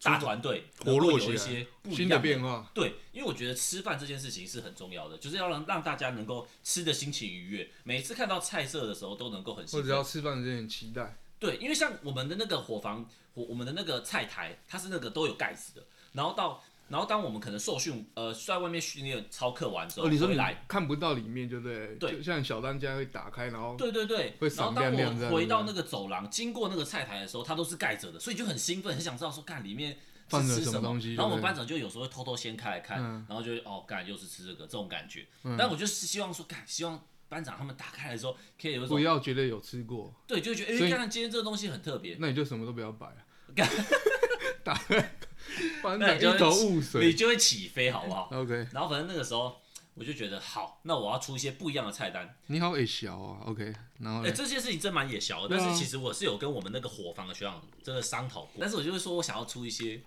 [0.02, 2.70] 大团队活络有一些不一新样的变化。
[2.74, 9.82] 对，因为我觉得吃饭这件事情是很重要的，就是要让让大家能够吃的心情愉悦，每次看到菜色的时候都能够很或。
[9.82, 11.16] 者要吃饭之前期待。
[11.38, 21.96] 对，因为像我们的那个伙房，我我们的那个菜台，它是那个都有盖子的，然后到然后当我们可能受训，呃，在外面训练操课完之后哦，你说你回来，看不到里面，对不对？
[21.96, 22.16] 对。
[22.18, 33.26] 就像小当家会打开，然后对对对，会闪然后当亮亮这样子我回到那个走廊，经过那个菜台的时候，它都是盖着的，所以就很兴奋，很想知道说，看里面放是吃什着什么东西然后我们班长就有时候会偷偷掀开来看，嗯。
[33.28, 35.26] 然后就哦，干又是吃这个这种感觉。
[35.58, 43.26] 但我就是希望说，干希望班长他们打开来的时候，可以有一不要觉得有吃过，对，就会觉得哎，看看今天这个东西很特别，那你就什么都不要摆啊。
[44.62, 45.14] 打开，
[45.82, 47.12] 班那你就会长一头雾你。
[47.14, 49.60] 就会起飞，好不好？OK，然后反正那个时候
[49.94, 52.36] 我就觉得好，那我要出一些不一样的菜单。
[52.46, 53.40] 你好，也小啊。
[53.46, 60.00] OK，然后哎、嘞这些事情真蛮野小的，啊但是其实我是有跟我们那个伙房的学长真的商讨过，但是我就会说我想要出一些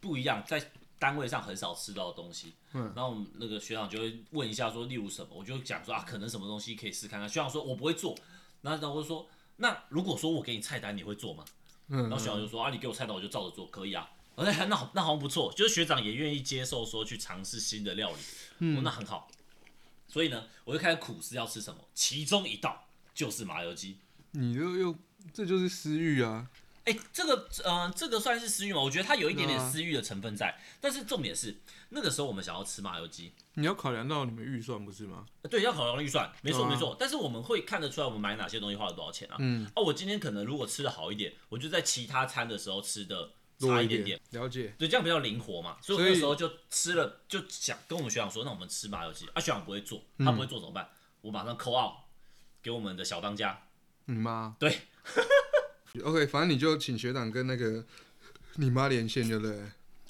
[0.00, 2.54] 不一样，在单位上很少吃到的东西。
[2.72, 7.28] 嗯然后我们那个学长就会问一下说，例如什么，我就讲说啊，可能什么东西可以试看看。
[7.28, 8.14] 学长说我不会做，
[8.62, 11.44] 然后我就说，那如果说我给你菜单，你会做吗？
[11.88, 14.10] 嗯然后学长就说啊，你给我菜单我就照着做，可以啊。
[14.36, 18.18] 我说哎那好，那好像不错，就是学长也愿意接受说去尝试新的料理，
[18.58, 19.28] 嗯哦，那很好。
[20.06, 23.98] 所以呢，我就开始苦思要吃什么，其中一道就是麻油鸡。
[24.32, 24.96] 你又又
[25.32, 26.48] 这就是私欲啊。
[26.84, 28.80] 哎、这个呃，这个算是私欲吗？
[28.80, 31.56] 我觉得它有一点点私欲的成分在，但是重点是
[31.88, 35.26] 那个时候我们想要吃麻油鸡，你要考量到你们预算不是吗？
[35.42, 36.96] 呃对，要考量预算，没错啊没错。
[36.96, 39.36] 但是我们会看得出来我们买哪些东西花了多少钱啊？
[39.40, 44.74] 嗯，哦，我今天可能如果吃的好一点，我就在其他餐的时候吃的差一点点，了解。
[44.78, 45.76] 对，这样比较灵活嘛。
[45.80, 50.88] 所以我那时候就吃了，就想跟我们学长说，那我们吃麻油鸡啊，学长不会做，他不会做怎么办？
[51.22, 51.92] 我马上扣 out
[52.62, 53.62] 给我们的小当家，
[54.04, 54.54] 你妈？
[54.58, 54.80] 对。
[56.04, 57.84] OK，反正你就请学长跟那个
[58.56, 59.58] 你妈连线，对不对？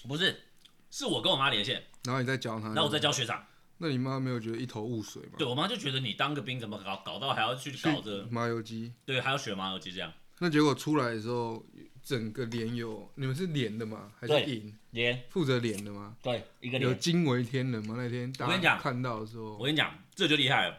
[0.09, 0.43] 不是，
[0.91, 2.67] 是我跟我妈连线，然后你再教他。
[2.69, 3.47] 然后我再教学长。
[3.79, 5.35] 那你妈没有觉得一头雾水吗？
[5.37, 10.13] 对我妈就觉得你当个兵怎么搞，搞到还要去搞这个，麻油鸡，对，还要学麻油鸡这样。
[10.39, 11.65] 那结果出来的时候，
[12.07, 14.13] 整个连有你们是连的吗？
[14.17, 16.17] 还是对营连负责连的吗？
[16.23, 17.97] 对一个有连，惊为天人吗？
[17.99, 20.75] 那天大我跟你看到的时候，我跟你讲，这就厉害了。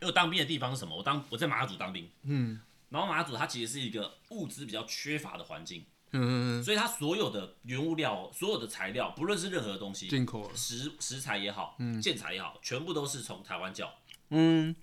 [0.00, 0.96] 因为我当兵的地方是什么？
[0.96, 13.88] 我当我在马祖当兵，嗯然后马祖它其实是一个物资比较缺乏的环境，嗯嗯嗯所以它所有的原物料、所有的材料，不论是任何东嗯，西，进口了，食食材也好，建材也好，全部都是从台湾叫。
[14.30, 14.74] 嗯，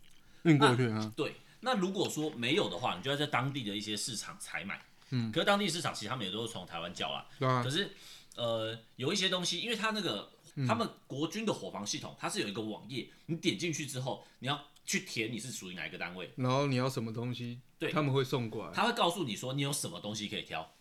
[0.44, 4.82] 运过去啊，对，那如果说没有的话，你就要在当地的一些市场采买。
[5.10, 7.26] 嗯，可是当地市场其实他们也都是从台湾叫啦。
[7.40, 7.64] 对啊。
[7.64, 7.92] 可，是
[8.36, 10.68] 呃，有一些东西，因为它那个嗯。
[10.68, 17.92] 他们国军的伙房系统，它是有一个网页，你点进去之后，你要去填你是属于哪一个单位，然后你要什么东西，对。
[17.92, 18.74] 他们会送过来。
[18.74, 20.74] 他会告诉你说你有什么东西可以挑，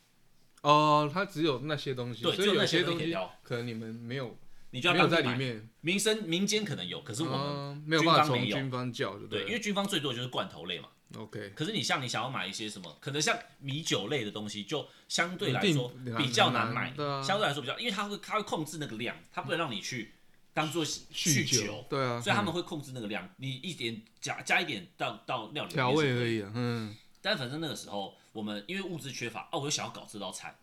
[0.62, 3.32] 哦，它只有那些东西，所以有些些东西可以挑。
[3.42, 4.36] 可能你们没有
[4.70, 5.22] 你就要没有当。
[5.22, 10.88] 在里面，民生民间可能有，可是我们、嗯没有办法从军方叫，对因为军方最多就是罐头类嘛。
[11.16, 20.14] OK，可是你像你想要买一些什么，可能像米酒类的东西，就相对来说比较难难买，相对来说比较，因为它会它会控制那个量，它不能让你去
[20.52, 22.22] 当做酗酗酒，对啊，嗯。
[22.22, 30.56] 所以他们会控制那个量，你一点加加一点到到料理调味而已啊，嗯，但反正那个时候我们因为物资缺乏，啊，我又想要搞这道菜，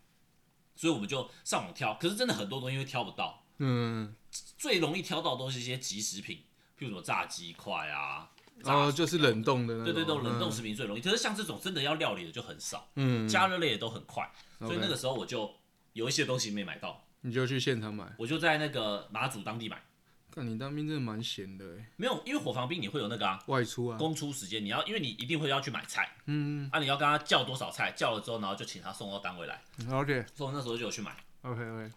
[0.76, 4.14] 所以我们就上网挑，可是真的很多东西会挑不到，嗯，
[4.58, 6.38] 最容易挑到的都是一些即食品，
[6.78, 15.54] 譬如什么炸鸡块啊，然后炸就是冷冻的那种，对对对，冷冻嗯食品最容易，可是像这种真的要料理的就很少，嗯，加热类的都很快，所以那个时候我就
[15.92, 19.82] 有一些东西没买到，你就去现场买，我就在那个马祖当地买，
[20.30, 26.68] 看你当兵真的蛮闲的哎，没有，因为伙房兵你会有那个啊，外出啊，公出时间，你要因为你一定会要去买菜，嗯。
[26.72, 29.62] 啊，你要跟他叫多少菜，叫了之后，然后就请他送到单位来
[29.92, 30.24] ，，OK。
[30.34, 31.90] 所以我那时候就有去买，OK OK，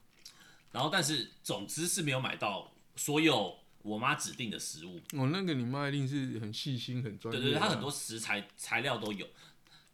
[0.71, 9.25] 然后但是总之是没有买到所有我妈指定的食物，哦，那个你妈一定是很细心、很专业啊，对对对，她很多食材材料都有，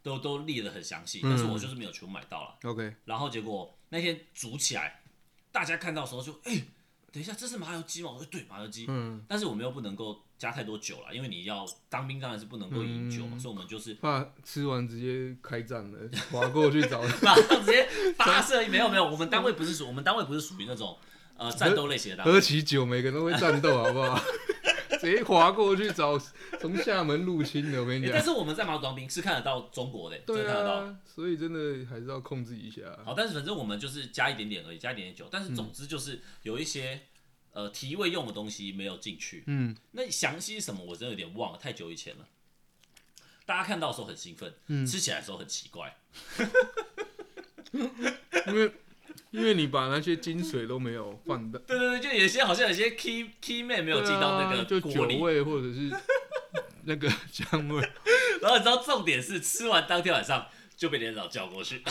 [0.02, 2.58] 都都列的很详细，嗯但是我就是没有全部买到了。
[2.64, 5.02] OK，然后结果那天煮起来，
[5.52, 6.64] 大家看到的时候就，哎、
[7.12, 8.10] 等一下，这是麻油鸡吗？
[8.10, 8.86] 我说对，麻油鸡。
[8.88, 15.98] 嗯，但是我们又不能够加太多酒了，因为你要当兵当然是不能够饮酒嘛，所以我们就是怕吃完直接开战了，
[16.30, 18.66] 划过去找马上 直接发射。
[18.68, 20.96] 没有没有，我们单位不是属，我们单位不是属于那种
[21.36, 22.32] 呃战斗类型的单位。
[22.32, 24.20] 喝起酒，每个人都会战斗，好不好？
[25.00, 26.18] 直接划过去找
[26.58, 28.12] 从厦门入侵的，我跟你讲。
[28.12, 30.74] 欸但是我们在马祖当兵是看得到中国的、真对的看得到。
[30.76, 32.80] 啊，所以真的还是要控制一下。
[33.04, 35.28] 好，但是反正我们就是加一点点而已，加一点点酒。
[35.30, 37.02] 但是总之就是有一些
[37.54, 39.42] 呃提味用的东西没有进去。
[39.46, 42.28] 嗯，那详细什么我真的有点忘了，太久以前了。
[43.46, 45.96] 大家看到的时候很兴奋，嗯吃起来的时候很奇怪。
[47.72, 48.72] 因为
[49.30, 55.18] 因为你把那些精髓都没有放到，对对对，就有些好像有些 key key man 没有进到那个啊就个锅里。
[55.18, 55.90] 酒味或者是
[56.84, 57.80] 那个 香味。
[58.40, 61.82] 然后你知道重点是吃完当天晚上就被连长叫过去。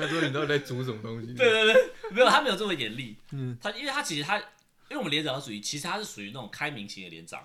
[0.00, 1.34] 他说你到底在煮什么东西？
[1.34, 3.16] 对对对，没有他没有这么严厉。
[3.32, 4.44] 嗯，他因为他其实他，因
[4.90, 7.42] 为我们连长是属于，其实他是属于那种开明型的连长，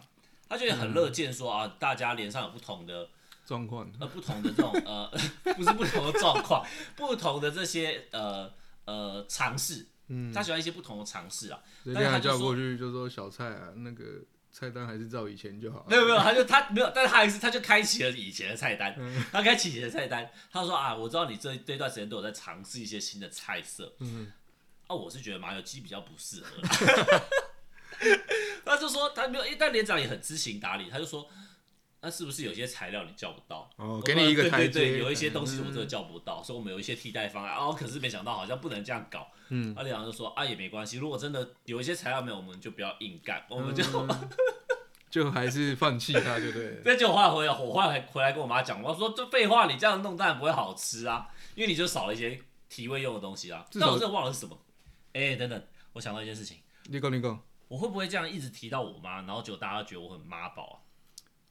[0.47, 3.09] 他就会很乐见说啊，大家连上有不同的
[3.45, 3.89] 状况。
[3.99, 5.09] 呃不同的这种呃
[5.55, 6.65] 不是不同的状况，
[6.95, 8.51] 不同的这些呃
[8.85, 11.59] 呃尝试，嗯，他喜欢一些不同的尝试啊。
[11.83, 14.03] 直接他但是他叫过去就说小蔡啊，那个
[14.57, 15.85] 菜单还是照以前就好。
[15.89, 19.21] 没有没有，他就他没有，但是他还是他就开启了以前的菜单，嗯。
[19.29, 24.31] 他开启以前的菜单，他说啊，我知道你这这段时间都有在尝试一些新的菜色，嗯，
[24.87, 26.55] 啊，我是觉得麻油鸡比较不适合。
[28.63, 31.29] 他就说他没有，诶但连长也很知情达理，他就说，
[32.05, 33.67] 那是不是有些材料你叫不到？
[33.77, 34.73] 哦，给你一个对台阶。
[34.73, 37.55] 对对，有一些东西我真的嗯叫不到，所以我们有一些替代方案。
[37.55, 39.27] 哦，可是没想到好像不能这样搞。
[39.49, 43.83] 嗯，啊，连长就说啊也没关系，如果真的有一些材料没有，我们就不要硬干，我们就。
[43.93, 44.07] 嗯
[45.09, 46.81] 就还是放弃它，对不对？
[46.83, 52.37] 但结果后来回来，我后来回来跟我妈讲，我说这废话，你这样弄当然不会好吃啊，因为你就少了一些
[52.67, 53.65] 提味用的东西啊。
[53.71, 54.59] 至少但我真的忘了是什么。
[55.13, 55.63] 哎、等等，
[55.93, 60.75] 我想到一件事情，你讲你讲我会不会这样一直提到我妈，然后就大家觉得我很妈宝啊？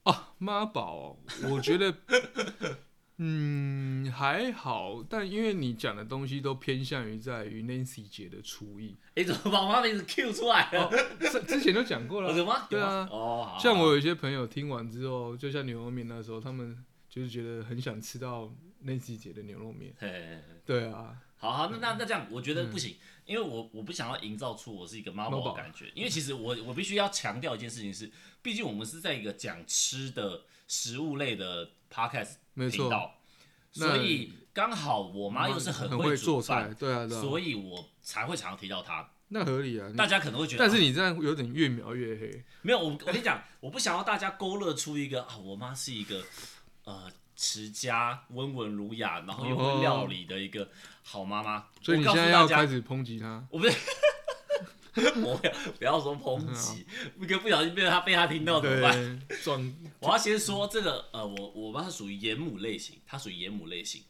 [0.05, 1.17] 哦，妈宝哦，
[1.51, 1.93] 我觉得，
[3.17, 10.89] 嗯，还好，但因为你讲的东西都偏向于在于 Nancy 姐的厨艺，哎、怎么把我妈名字 Q 出来了？
[11.19, 12.67] 之之前都讲过了啊，有吗？
[12.69, 18.51] 对啊哦，好像我有一些朋友听完之后，就像牛肉面那时候，他们就是觉得很想吃到
[18.85, 19.93] Nancy 姐的牛肉面。
[19.97, 22.95] 嘿嘿嘿嘿对啊，好好，那那那这样，我觉得不行，
[23.25, 28.09] 因为我我不想要营造出我是一个妈妈的感觉，因为其实我我必须要强调一件事情是，
[28.41, 33.15] 毕竟我们是在一个讲吃的食物类的 podcast 没错，频道，
[33.75, 39.09] 那所以刚好我妈又是很会做煮饭，，对啊，对啊，所以我才会常常提到她。
[39.27, 39.87] 那合理啊。
[39.89, 42.43] 你大家可能会觉得，啊但是你这样有点越描越黑。
[42.61, 46.23] 没有我我跟你讲，我不想要大家勾勒出一个啊，我妈是一个
[46.83, 50.69] 呃持家、温文儒雅，然后又会料理的一个
[51.03, 51.65] 好妈妈。
[51.81, 53.75] 所以你现在要开始抨击他，我不是，
[55.21, 56.85] 我不要不要说抨击，
[57.19, 59.21] 一个不小心被他被他听到怎么办？
[59.99, 64.03] 我要先说这个，呃，我我妈是属于严母类型，她属于严母类型，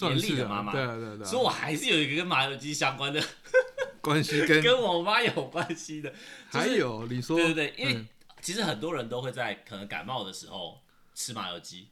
[0.00, 0.72] 严厉啊，的妈妈。
[0.72, 3.22] 对啊，对啊，对所以啊，我还是有一个跟麻油鸡相关的，
[4.00, 6.10] 关系跟 跟我妈有关系的。
[6.50, 8.08] 就是还有你说，对对对，因为嗯。
[8.42, 10.80] 其实很多人都会在可能感冒的时候
[11.14, 11.88] 吃麻油鸡，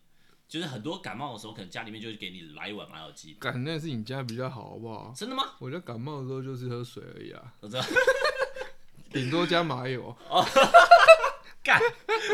[0.55, 3.35] 就是很多感冒的时候，可能家里面就会给你来一碗麻油鸡。
[3.41, 5.13] 感那是你家比较好，好不好？
[5.17, 5.55] 真的吗？
[5.59, 7.83] 我觉得感冒的时候就是喝水而已啊，我知道，
[9.13, 10.17] 顶多加麻油，
[11.65, 11.81] 干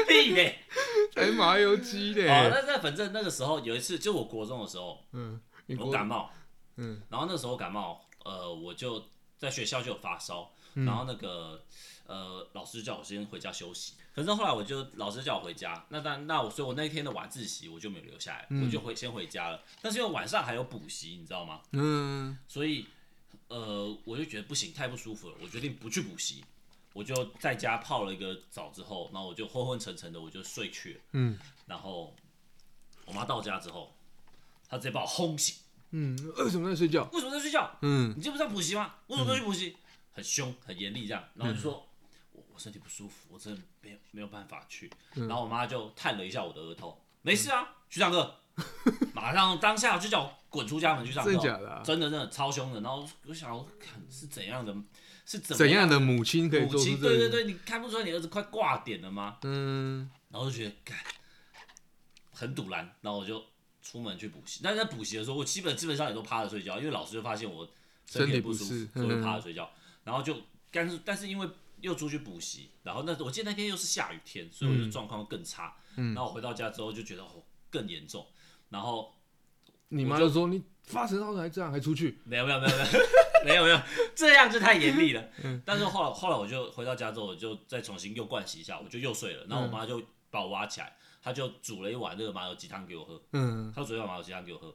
[0.07, 0.59] 屁嘞！
[1.17, 2.29] 还麻油鸡嘞。
[2.29, 6.31] 哦，那那反正那个时候有一次，就我国中的时候，嗯，你国我感冒，
[6.77, 9.03] 嗯然后那时候感冒，呃，我就
[9.39, 11.63] 在学校就有发烧，嗯然后那个
[12.07, 21.61] 呃老师叫我先回家休息，可是后来我就老师叫我回家，那但那我所以我那一天的晚自习我就没有留下来，嗯我就回先回家了，但是因为晚上还有补习，你知道吗？
[21.73, 22.87] 嗯所以
[23.49, 26.45] 呃我就觉得不行，太不舒服了，我决定不去补习。
[26.93, 31.01] 我就在家泡了一个澡之后，然后我就昏昏沉沉的，我就睡去了。
[31.13, 32.13] 嗯然后
[33.05, 33.95] 我妈到家之后，
[34.69, 35.55] 她直接把我轰醒。
[35.93, 37.09] 嗯，为什么在睡觉？
[37.13, 37.79] 为什么在睡觉？
[37.83, 38.97] 嗯你这不是要补习吗？
[39.07, 39.77] 为什么不去补习？
[40.21, 41.89] 很凶，很严厉这样，然后就说，
[42.33, 44.91] 我我身体不舒服，我真的没有没有办法去。
[45.15, 48.35] 然后我妈就探了一下我的额头，没事啊，去上课，
[49.15, 51.83] 马上当下就叫我滚出家门去上课真的，假的啊？
[51.83, 52.81] 真的真的超凶的。
[52.83, 53.67] 然后我想
[54.11, 54.75] 是怎样的，
[55.25, 56.99] 是怎样的母亲可以母亲？
[56.99, 57.19] 做出这？
[57.19, 59.39] 对对对，你看不出来你儿子快挂点了吗？
[59.43, 60.99] 嗯，然后就觉得干
[62.33, 63.43] 很堵然，然后我就
[63.83, 64.61] 出门去补习。
[64.63, 67.69] 但是在补习的时候，我基本基本上也都趴着睡觉，因为老师就发现我
[68.07, 69.71] 身体很不舒服所以我就趴着睡觉。
[70.05, 70.37] 然后就
[70.71, 71.49] 但是但是因为
[71.81, 75.77] 又出去补习，然后那我记得那天又是下雨天，所以我就状况更差。
[75.97, 78.27] 嗯然后我回到家之后就觉得哦更严重，
[78.69, 79.13] 然后
[79.89, 82.91] 你妈就说你发神经还这样还出去，没有没有没有没有
[83.45, 83.81] 没有没有，
[84.15, 85.29] 这样就太严厉了。
[85.43, 89.45] 嗯但是后来后来我就回到家之后，我就再重新又灌洗一下，我就又睡了。
[89.47, 93.21] 然后我妈就把我挖起来，她就煮了一碗那个麻油鸡汤给我喝。
[93.33, 94.75] 嗯，她煮一碗麻油鸡汤给我喝。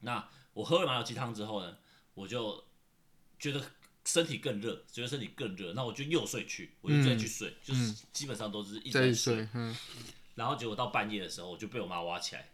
[0.00, 1.76] 那我喝了麻油鸡汤之后呢，
[2.12, 2.62] 我就
[3.38, 3.62] 觉得
[4.06, 9.46] 身体更热，觉得身体更热，那我就又睡去，我就再去睡，就是基本上都是一直在睡。
[9.52, 9.76] 嗯，
[10.36, 12.48] 然后结果到半夜的时候，我就被我妈挖起来。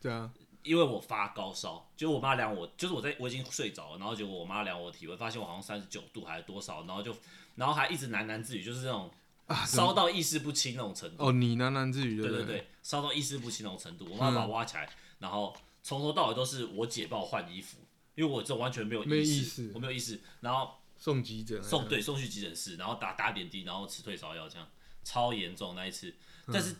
[0.00, 0.30] 对啊，
[0.62, 7.16] 因为我发高烧，就我妈量我，就是我在我已经睡着了，然后结果我妈量我体温，发现我好像三十九度还是多少，然后就
[7.54, 9.10] 然后还一直喃喃自语，就是那种
[9.46, 11.24] 啊，烧到意识不清那种程度。
[11.24, 14.88] 哦，你喃喃自语，对对对，烧到意识不清那种程度，我妈把我挖起来，
[15.20, 17.78] 然后从头到尾都是我姐帮我换衣服，
[18.16, 19.70] 因为我这完全没有没意意识。
[19.72, 24.66] 我没有意识，然后送急诊，送对送去急诊室，然后打打点滴，然后吃退烧药，这样
[25.04, 26.12] 超严重那一次。
[26.52, 26.74] 但是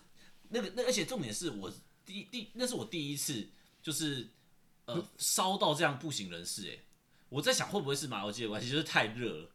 [0.49, 1.73] 那个那而且重点是我
[2.05, 3.49] 第第那是我第一次
[3.83, 4.29] 就是
[4.87, 6.79] 呃烧到这样不省人事哎、
[7.29, 9.51] 我在想会不会是麻油鸡的关系，就是太热了，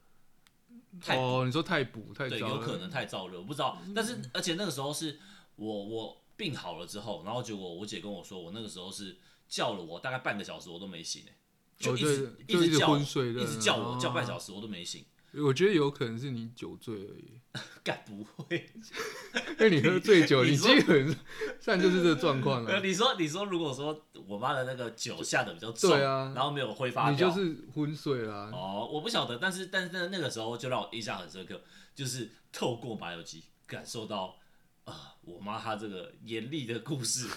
[1.01, 2.55] 太哦，你说太补太对，糟了。
[2.55, 3.81] 有可能太燥热，我不知道。
[3.95, 5.17] 但是而且那个时候是
[5.55, 9.17] 我我病好了之后，然后结果我姐跟我说，我那个时候是
[9.47, 11.33] 叫了我大概半个小时，我都没醒哎、
[11.81, 12.17] 就哦一直、
[12.47, 15.03] 对就一直直叫我昏睡的一直叫我、哦叫半小时，我都没醒。
[15.33, 17.39] 我觉得有可能是你酒醉而已，
[17.83, 18.69] 该不会？
[19.59, 21.15] 因为你喝醉酒， 你你说基本
[21.61, 22.81] 上就是这个状况呃，了。
[22.85, 31.61] 你说你说，如果说我妈的那个酒下的比较重，对啊然后没有挥发你，就是昏睡啦，哦，我不晓得，但是但是那那个时候就让我印象很深刻，
[31.95, 34.37] 就是透过麻油鸡感受到
[34.83, 37.29] 啊、我妈她这个严厉的故事，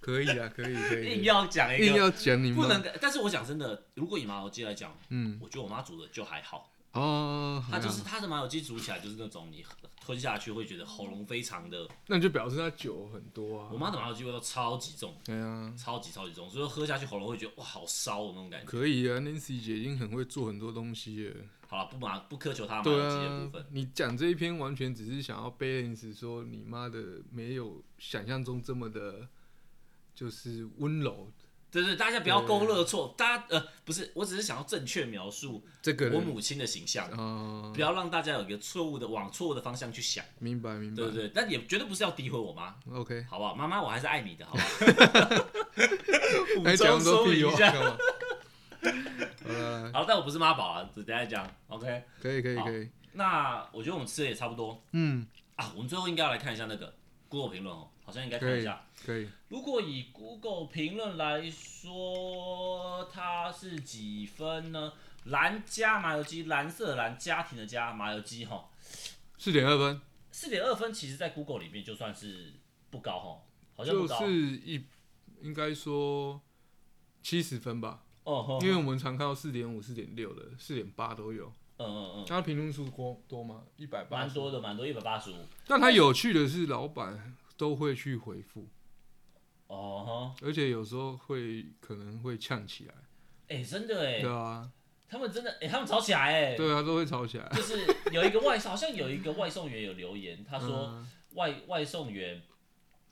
[0.00, 1.84] 可以啊，可以可以，硬要讲一个。
[1.86, 5.38] 硬要讲你不能，但是我讲真的，如果以麻油鸡来讲，嗯。
[5.40, 9.64] 我觉得我妈煮的就还好，哦，他就是她的麻油鸡煮起来就是那种你
[10.00, 13.68] 吞下去会觉得喉咙非常的，那就表示他酒很多啊。
[13.70, 18.66] 我妈的麻油鸡味道超级重，对啊，超级超级重，所以喝下去喉咙会觉得哇好烧的那种感觉。
[18.66, 21.36] 可以啊，Nancy 姐已经很会做很多东西了。
[21.66, 29.28] 好了，不麻不苛求她麻对油鸡的部啊分，，你讲这一篇完全只是想要 balance 说你妈的没有想象中这么的，
[30.18, 31.30] 就是温柔。
[31.70, 40.96] 对对，大家不要勾勒错，大家呃不是，我只是想要正确描述这个我母亲的形象，啊，不要让大家有一个错误的往错误的方向去想，明白明白。
[40.96, 43.54] 对不对，但也绝对不是要诋毁我妈，OK，好不好？
[43.54, 44.64] 妈妈，我还是爱你的，好不好？
[46.64, 47.70] 还 讲说明一下？
[49.92, 52.02] 好但我不是妈宝啊，等一下讲，OK。
[52.22, 55.26] 可以可以好可以，那我觉得我们吃的也差不多嗯，
[55.56, 56.94] 啊，我们最后应该要来看一下那个
[57.28, 58.82] Google 评论哦，好像应该看一下。
[59.08, 59.26] 可以。
[59.48, 64.92] 如果以 Google 评论来说，它是几分呢？
[65.24, 68.68] 蓝加麻油鸡，蓝色的蓝，家庭的家，麻油鸡哈，
[69.38, 72.52] 四点二分，四点二分，其实在 Google 里面就算是
[72.90, 73.42] 不高哈，
[73.74, 74.26] 好像不就高。
[74.26, 74.84] 是一
[75.40, 76.40] 应该说
[77.22, 81.50] 七十分吧，哦吼，因为我们常看到四点五、四点六的，四点八都有。
[81.78, 83.64] 嗯嗯嗯，他评论数多多吗？
[83.76, 85.36] 一百八，蛮多的，蛮多，一百八十五。
[85.66, 88.68] 但它有趣的是，老板都会去回复，
[89.68, 93.00] 哦而且有时候会可能会呛起来，哈，
[93.48, 94.20] 哎，真的哎。
[94.20, 94.70] 对，啊，
[95.08, 97.48] 他们真的哎，他们吵起来哎，对啊，都会吵起来。
[97.50, 101.10] 就是有一个外，好像有一个外送员有留言，他说嗯。
[101.34, 102.40] 外外送员，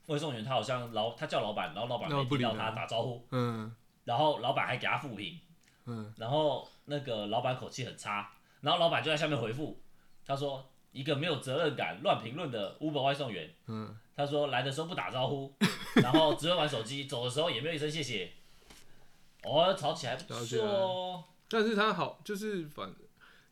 [0.07, 2.71] 外送员他好像老他叫老板，然后老板那没听到不理他。
[2.71, 3.73] 他打招呼，嗯。
[4.05, 5.39] 然后老板还给他复评，
[5.85, 9.79] 嗯，然后那个老板口气很差，然后老板就在下面回复，
[10.25, 15.55] 他说一个没有责任感、乱评论的 Uber 外送员，嗯，他说来的时候不打招呼，
[15.97, 18.33] 然后只会玩手机，走的时候也没有一声谢谢，
[19.45, 22.95] 哦，吵起来不错哦，但是他好，就是反，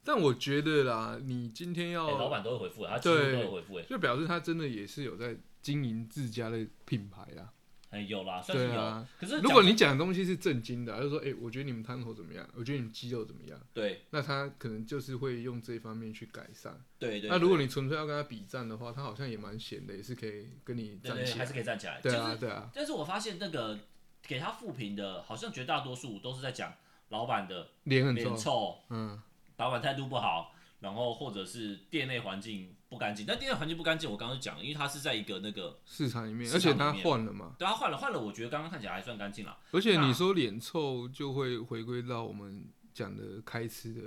[0.02, 7.52] 但我觉得啦，你今天要、哎老板都会回复，他几乎都对有回复，哎，就表示他真的也是有在经营自家的品牌啦。
[7.94, 16.84] 哎有啦，算是有，对啊，可是如果你讲的东西是正经的啊，就说哎、我觉得你们汤头怎么样，我觉得你们肌肉怎么样，对那他可能就是会用这一方面去改善。
[16.98, 21.46] 对对，那如果你纯粹要跟他比战的话，他好像也蛮闲的，也是可以跟你站起来。
[21.46, 23.78] 是可以站起来，对就是，啊对啊，但是我发现那个
[24.22, 26.74] 给他复评的，好像绝大多数都是在讲
[27.10, 29.22] 老板的脸很臭，臭，嗯，
[29.58, 33.26] 老板态度不好，然后或者是店内环境不干净。
[33.26, 39.58] 但第二环境不干净，我刚刚就讲了，因为它是在一个那个，市场里面，而且它换了嘛，对，它换了换了，我觉得刚刚看起来还算干净啦。
[39.72, 42.64] 而且你说脸臭就会回归到我们
[42.94, 44.00] 讲的开吃的，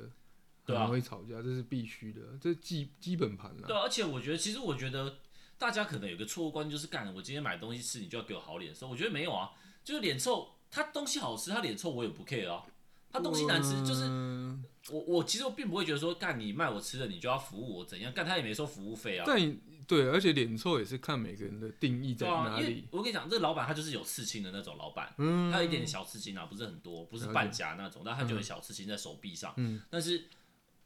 [0.65, 3.67] 对啊很容易吵架，这是必须的，这是基基本盘了。
[3.67, 5.17] 对啊，而且我觉得，其实我觉得
[5.57, 8.87] 大家可能有个错误观念，就是干，我今天买东西吃，你就要给我好脸色。
[8.87, 9.51] 我觉得没有啊，
[9.83, 12.63] 就是脸臭，他东西好吃，他脸臭我也不 care 啊。
[13.09, 19.23] 他东西难吃，就是嗯我我其实我并不会觉得说干你卖我吃的，你就要服务我怎样，干他也没收服务费啊。
[19.27, 22.85] 但对，而且脸臭也是看每个人的定义在哪里。
[22.91, 29.53] 我跟你讲，这个老板他就是有刺青的那种老板，嗯，他有一点点小刺青啊，不是很多，不是半夹那种，但他就有小刺青在手臂上。
[29.57, 30.25] 嗯，但是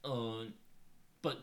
[0.02, 0.47] 呃
[1.20, 1.38] 本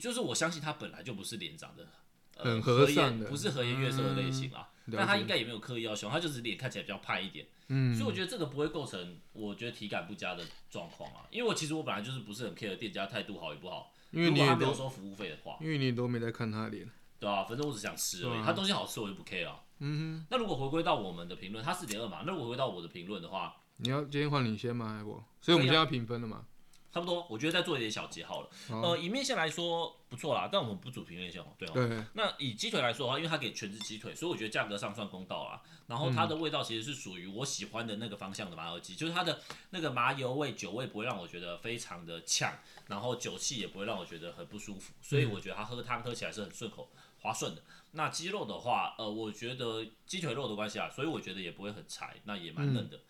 [0.00, 1.86] 就是我相信他本来就不是脸长得。
[2.34, 16.90] 呃很和颜善的不是和颜悦色的类型啊，了但他应该也没有刻意要凶，他就只是脸看起来比较胖一点，嗯，所以我觉得这个不会构成我觉得体感不佳的状况啊，因为我其实我本来就是不是很 care 店家态度好与不好，因为你也都，没有收服务费的话，因为你都没在看他的脸。
[17.18, 19.60] 对啊，反正我只想吃而已，啊他东西好吃我就不 care 啊。
[19.78, 24.94] 嗯哼那如果回归到我们的评论，他四点二嘛，那如果回归到我的评论的话，你要今天换你先吗？
[24.94, 25.24] 还是我？
[25.40, 26.44] 所以我们现在要评分了嘛？
[26.92, 28.50] 差不多，我觉得再做一点小结好了。
[28.68, 31.72] 好呃，以面线来说不错啦，但我们不煮平面线哦，对哦。
[31.72, 35.62] 对，那以鸡腿来说的话，因为它给全只鸡腿，所以我觉得价格上算公道啦。
[35.86, 39.40] 然后它的味道其实是属于我喜欢的那个方向的麻油鸡，就是它的
[39.70, 46.90] 那个麻油味、酒味不会让我觉得非常的呛，然后酒气也不会让我觉得很不舒服，所以我觉得它喝汤喝起来是很顺口、
[47.20, 47.62] 滑顺的。
[47.94, 53.00] 那鸡肉的话，呃，我觉得鸡腿肉的关系啊，所以我觉得也不会很柴，那也蛮嫩的。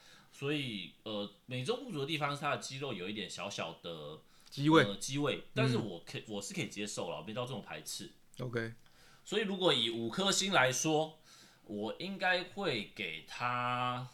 [0.42, 4.18] 所以呃，美中不足的地方是它的肌肉有一点小小的
[4.50, 8.10] 机位呃鸡味，但是我可以我是可以接受了，我没到这种排斥。
[8.40, 8.74] OK，
[9.24, 11.16] 所以如果以五颗星来说，
[11.62, 14.08] 我应该会给他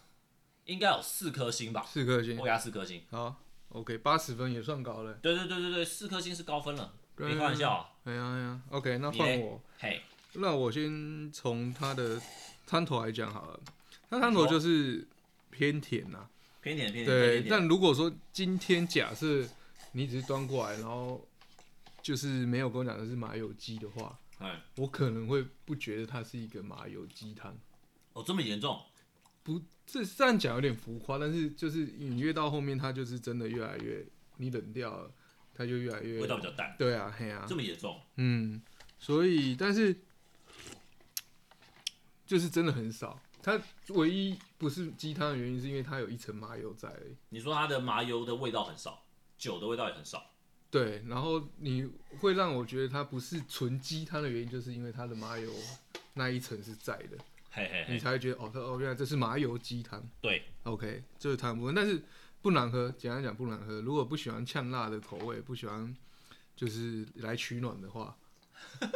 [0.66, 2.44] 应该有四颗星吧，四颗星我。
[2.44, 3.02] 给他四颗星。
[3.10, 3.34] 好
[3.70, 5.14] ，OK，八十分也算高了。
[5.22, 7.88] 对对对对对，四颗星是高分了，对没开玩笑啊。
[8.04, 9.62] 哎呀哎呀，OK，那你嘞换我。
[9.78, 10.02] 嘿，
[10.34, 12.20] 那我先从他的
[12.66, 13.58] 汤头来讲好了。
[14.10, 15.08] 它汤头就是
[15.58, 16.28] 偏甜呐、
[16.60, 17.30] 偏甜偏甜对。
[17.32, 17.50] 偏甜。
[17.50, 19.44] 但如果说今天假设
[19.90, 21.26] 你只是端过来，然后
[22.00, 27.58] 就是没有跟我讲的是麻油鸡的话，哎，我可能会不觉得它是一个麻油鸡汤。
[28.12, 28.80] 哦，这么严重？
[29.42, 34.06] 不，这这样讲有点浮夸，但是就是你越到后面，它就是真的越来越，
[34.36, 35.10] 你冷掉了，
[35.54, 38.00] 它就越来越味道比较淡，对啊，嘿啊，这么严重？
[38.14, 38.62] 嗯，
[39.00, 39.96] 所以但是
[42.24, 43.20] 就是真的很少。
[43.42, 47.16] 它唯一不是鸡汤的原因，是因为它有一层麻油在而已。
[47.28, 49.04] 你说它的麻油的味道很少，
[49.36, 50.30] 酒的味道也很少。
[50.70, 55.50] 对，然后你会让我觉得它不是纯鸡汤的原因，就是因为它的麻油
[56.14, 57.18] 那一层是在的，你
[57.50, 60.06] 嘿嘿你，才会觉得哦，它哦，原来这是麻油鸡汤。
[60.20, 62.02] 对，OK，这是汤部分，但是
[62.42, 62.92] 不难喝。
[62.98, 63.80] 简单讲不难喝。
[63.80, 65.96] 如果不喜欢呛辣的口味，不喜欢
[66.54, 68.14] 就是来取暖的话，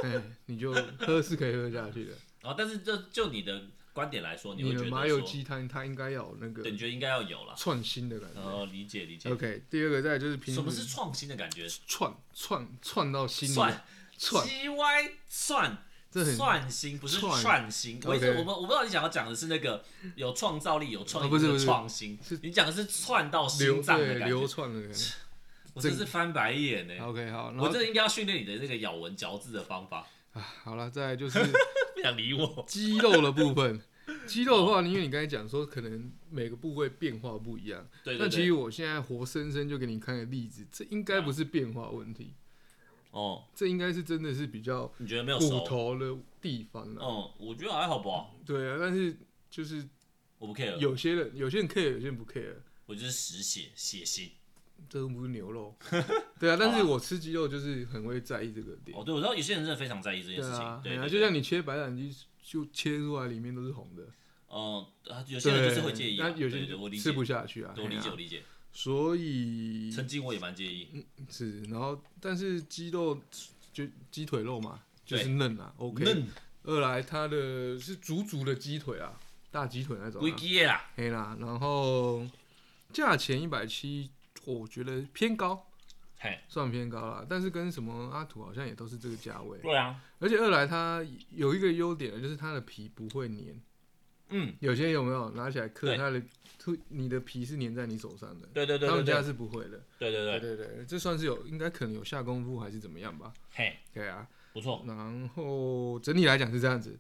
[0.02, 2.12] 哎，你就喝是可以喝下去的。
[2.42, 7.54] 然 后但是就就你的观点来说，你会觉得麻油说，鸡汤它应该要有那个对，你觉得应该要有了。
[7.56, 8.40] 创新的感觉。
[8.40, 9.30] 哦，理解理解。
[9.30, 11.66] OK，第二个再就是平什么是创新的感觉？
[11.86, 13.84] 串串串到心里蒜
[14.18, 15.78] 串，G Y 串
[16.10, 19.84] 这很蒜心不是串串心，我一直 OK 我们我不知道你想要讲的是那个
[20.14, 25.14] 有创造力、有创意的哦不是创新，你讲的是串到心脏的感觉，串的感觉。
[25.74, 26.94] 我真是翻白眼呢。
[27.02, 32.64] OK，好，然我后这应该要训练你的那个咬文嚼字的方法，啊，好了，再来就是不想理我。
[32.66, 33.80] 肌肉的部分。
[34.26, 42.34] 肌肉的话，因为你刚才讲说可能每个部位变化不一样，对对但其实，我现在活生生就给你看个例子，这应该不是变化问题，
[43.12, 45.64] 哦，这应该是真的是比较你觉得没有骨熟？
[45.64, 47.02] 头的地方了。
[47.02, 49.16] 哦，我觉得还好吧，对啊，但是
[49.48, 49.88] 就是
[50.38, 52.56] 我不 care，有些人有些人 care，有些人不 care，
[52.86, 54.30] 我就是实血血腥。
[54.88, 55.74] 这都不是牛肉。
[56.38, 58.96] 对啊，但是我吃鸡肉就是很会在意这个点。
[58.96, 64.02] 哦，对，我知道有些人真的非常在意这件对事情对对，就像你切白斩鸡，就切出来里面都是红的，
[64.50, 67.72] 嗯，啊有些人就是会介意啊，那有些我吃，不下去啊。
[67.74, 68.42] 对我理解，我理解。
[68.74, 73.20] 所以曾经我也蛮介意，嗯是，然后但是鸡肉
[73.72, 76.02] 就鸡腿肉嘛，就是嫩啊，OK。
[76.04, 76.26] 嫩
[76.64, 79.18] 二来它的是足足的鸡腿啊，
[79.50, 81.36] 大鸡腿那种、龟啊，鸡啦，黑啦。
[81.38, 82.24] 然后
[82.92, 84.10] 价钱一百七，
[84.44, 85.66] 我觉得偏高，
[86.18, 87.26] 嘿，算偏高了。
[87.28, 89.58] 但是跟什么阿土好像也都是这个价位。
[89.58, 93.60] 对啊，而且二来它有一个优点，就是它的皮不会粘。
[94.28, 96.22] 嗯，有些有没有拿起来刻它的，
[96.58, 98.48] 吐你的皮是粘在你手上的。
[98.54, 99.82] 对对对他们家是不会的。
[99.98, 103.32] 对对对，对对对，这算是有应该可能有下功夫还是怎么样吧？
[103.52, 104.26] 嘿，对啊。
[104.54, 106.94] 不错，然后整体来讲是这样子。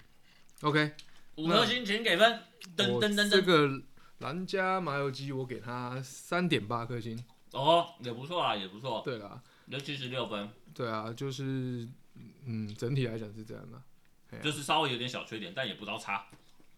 [0.62, 0.92] OK，
[1.36, 2.40] 五颗星请给分，
[2.74, 3.82] 噔噔噔噔，这个
[4.22, 7.22] 蓝家麻油鸡我给他三点八颗星。
[7.50, 11.86] 哦，也不错啊，也不错，对啦，有七十六分，对啊，就是
[12.46, 16.26] 嗯，整体来讲是这样的，就是稍微有点小缺点，但也不到差。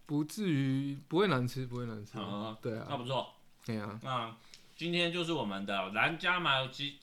[0.06, 2.12] 不至于不会难吃，不会难吃。
[2.16, 3.34] 嗯，对啊，那不错。
[3.64, 4.36] 对啊那
[4.74, 6.98] 今天就是我们的蓝加麻油鸡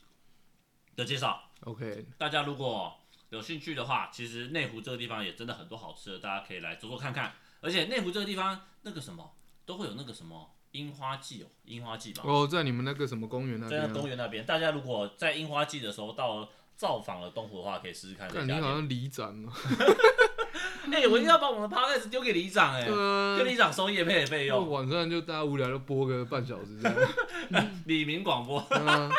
[0.95, 1.41] 的介绍。
[1.61, 2.93] ，OK，大家如果
[3.29, 7.33] 有兴趣的话，其实内湖这个地方也真的很多好吃的，大家可以来走走看看。
[7.61, 9.31] 而且内湖这个地方那个什么
[9.66, 18.47] 都会有那个什么樱花季哦，樱花季吧，哦，在你们那个什么公园那在那边啊，公园那边，大家如果在樱花季的时候到造访了东湖的话，可以试试看这家店。
[18.47, 19.51] 看你好像里长哦。
[20.91, 27.72] 哎、我一定要把我们的 podcast 丢给里长哎、对啊跟里长收夜配的费就用，晚上就大家无聊就播个半小时这样。
[27.86, 28.59] 李明广播。
[28.72, 29.09] 嗯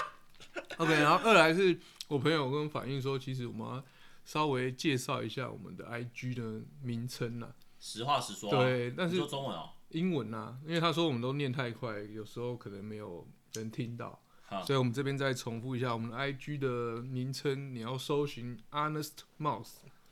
[0.76, 1.78] OK，然后二来是
[2.08, 3.82] 我朋友跟我反映说，其实我们要
[4.24, 7.48] 稍微介绍一下我们的 IG 的名称啦。
[7.80, 14.64] 实话实说、啊，对，但你是说中文哦、英文啊，因为他说我们都念太快，有时候可能没有人听到，好。
[14.64, 19.68] 所以我们这边再重复一下我们 IG 的名称，你要搜寻 Honest Mouse，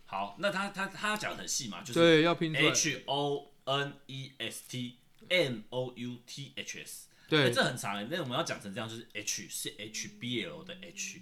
[0.07, 4.97] 好，那他他他要讲得很细嘛，就是对，要拼出来，H O N E S T
[5.29, 11.21] M O U T H S，哎、对，这很长哎，那我们要讲成这样，就是 H 是 H B L 的 H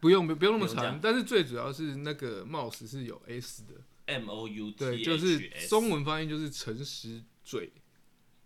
[0.00, 3.74] 不用不不用那么长，但是最主要是那个 Mouse 是有 S 的
[4.06, 7.72] ，M O U T 对，就是中文发音就是诚实嘴，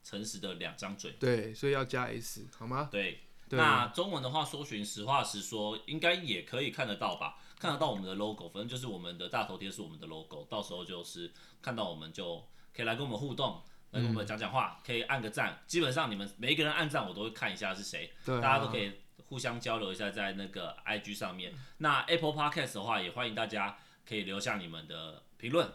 [0.03, 1.13] 诚实的两张嘴。
[1.21, 2.89] 对，所以要加 S 好吗？
[2.91, 7.39] 对，对那中文的话，搜寻实话实说，应该也可以看得到吧？
[7.59, 11.31] 看得到我们的 logo，反正就是我们的大头贴是我们的 logo，到时候就是
[11.61, 12.45] 看到我们就
[12.75, 15.63] 可以来跟我们互动，来跟我们讲讲话，可以按个赞。
[15.69, 18.93] 基本上你们每一个人按赞，我都会看一下是谁，对啊，大家都可以
[19.27, 21.55] 互相交流一下在那个 IG 上面。
[21.79, 25.71] 那 Apple Podcast 的话，也欢迎大家可以留下你们的评论。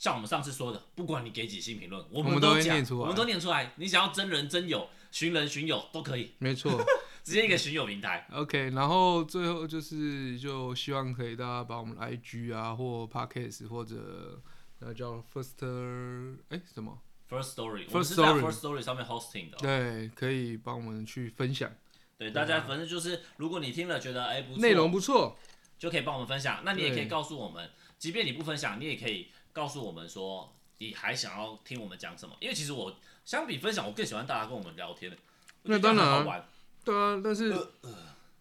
[0.00, 3.74] 像我们上次说的，不管你给几星评论，我我们都讲会念出来我们都念出来。
[3.76, 6.82] 你想要真人真友、寻人寻友都可以，没错。
[7.22, 8.26] 直接一个寻友平台。
[8.32, 14.40] OK，然后最后就是就希望可以大家把我们的 IG 啊或 Podcast 或者
[14.78, 16.98] 那叫 First 哎、什么
[17.28, 21.70] First Story，我们是在 Story First Story 上面 hosting 的哦、对，可以帮我们去分享，
[22.16, 25.36] 对，大家反正就是，如果你听了觉得哎不错，内容不错，
[25.78, 26.62] 就可以帮我们分享。
[26.64, 32.34] 那你也可以告诉我们，即便你不分享，你也可以告诉我们说你还想要听我们讲什么。
[32.40, 35.16] 因为其实我相比分享，我更喜欢大家跟我们聊天。
[35.62, 36.44] 那当然。
[36.82, 37.54] 对啊，但是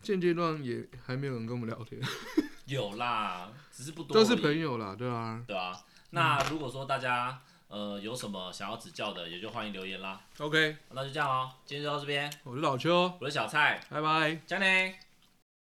[0.01, 2.01] 现阶段也还没有人跟我们聊天，
[2.67, 4.25] 有啦，只是不多而都。
[4.25, 5.43] 是朋友啦，对啊。
[5.45, 5.77] 对啊。
[6.11, 10.21] 那如果说大家呃有什么想要指教的，也就欢迎留言啦。
[10.37, 12.31] OK，那就这样咯，今天就到这边。
[12.43, 14.35] 我是老邱，我是小蔡，拜拜。
[14.47, 15.08] 加内。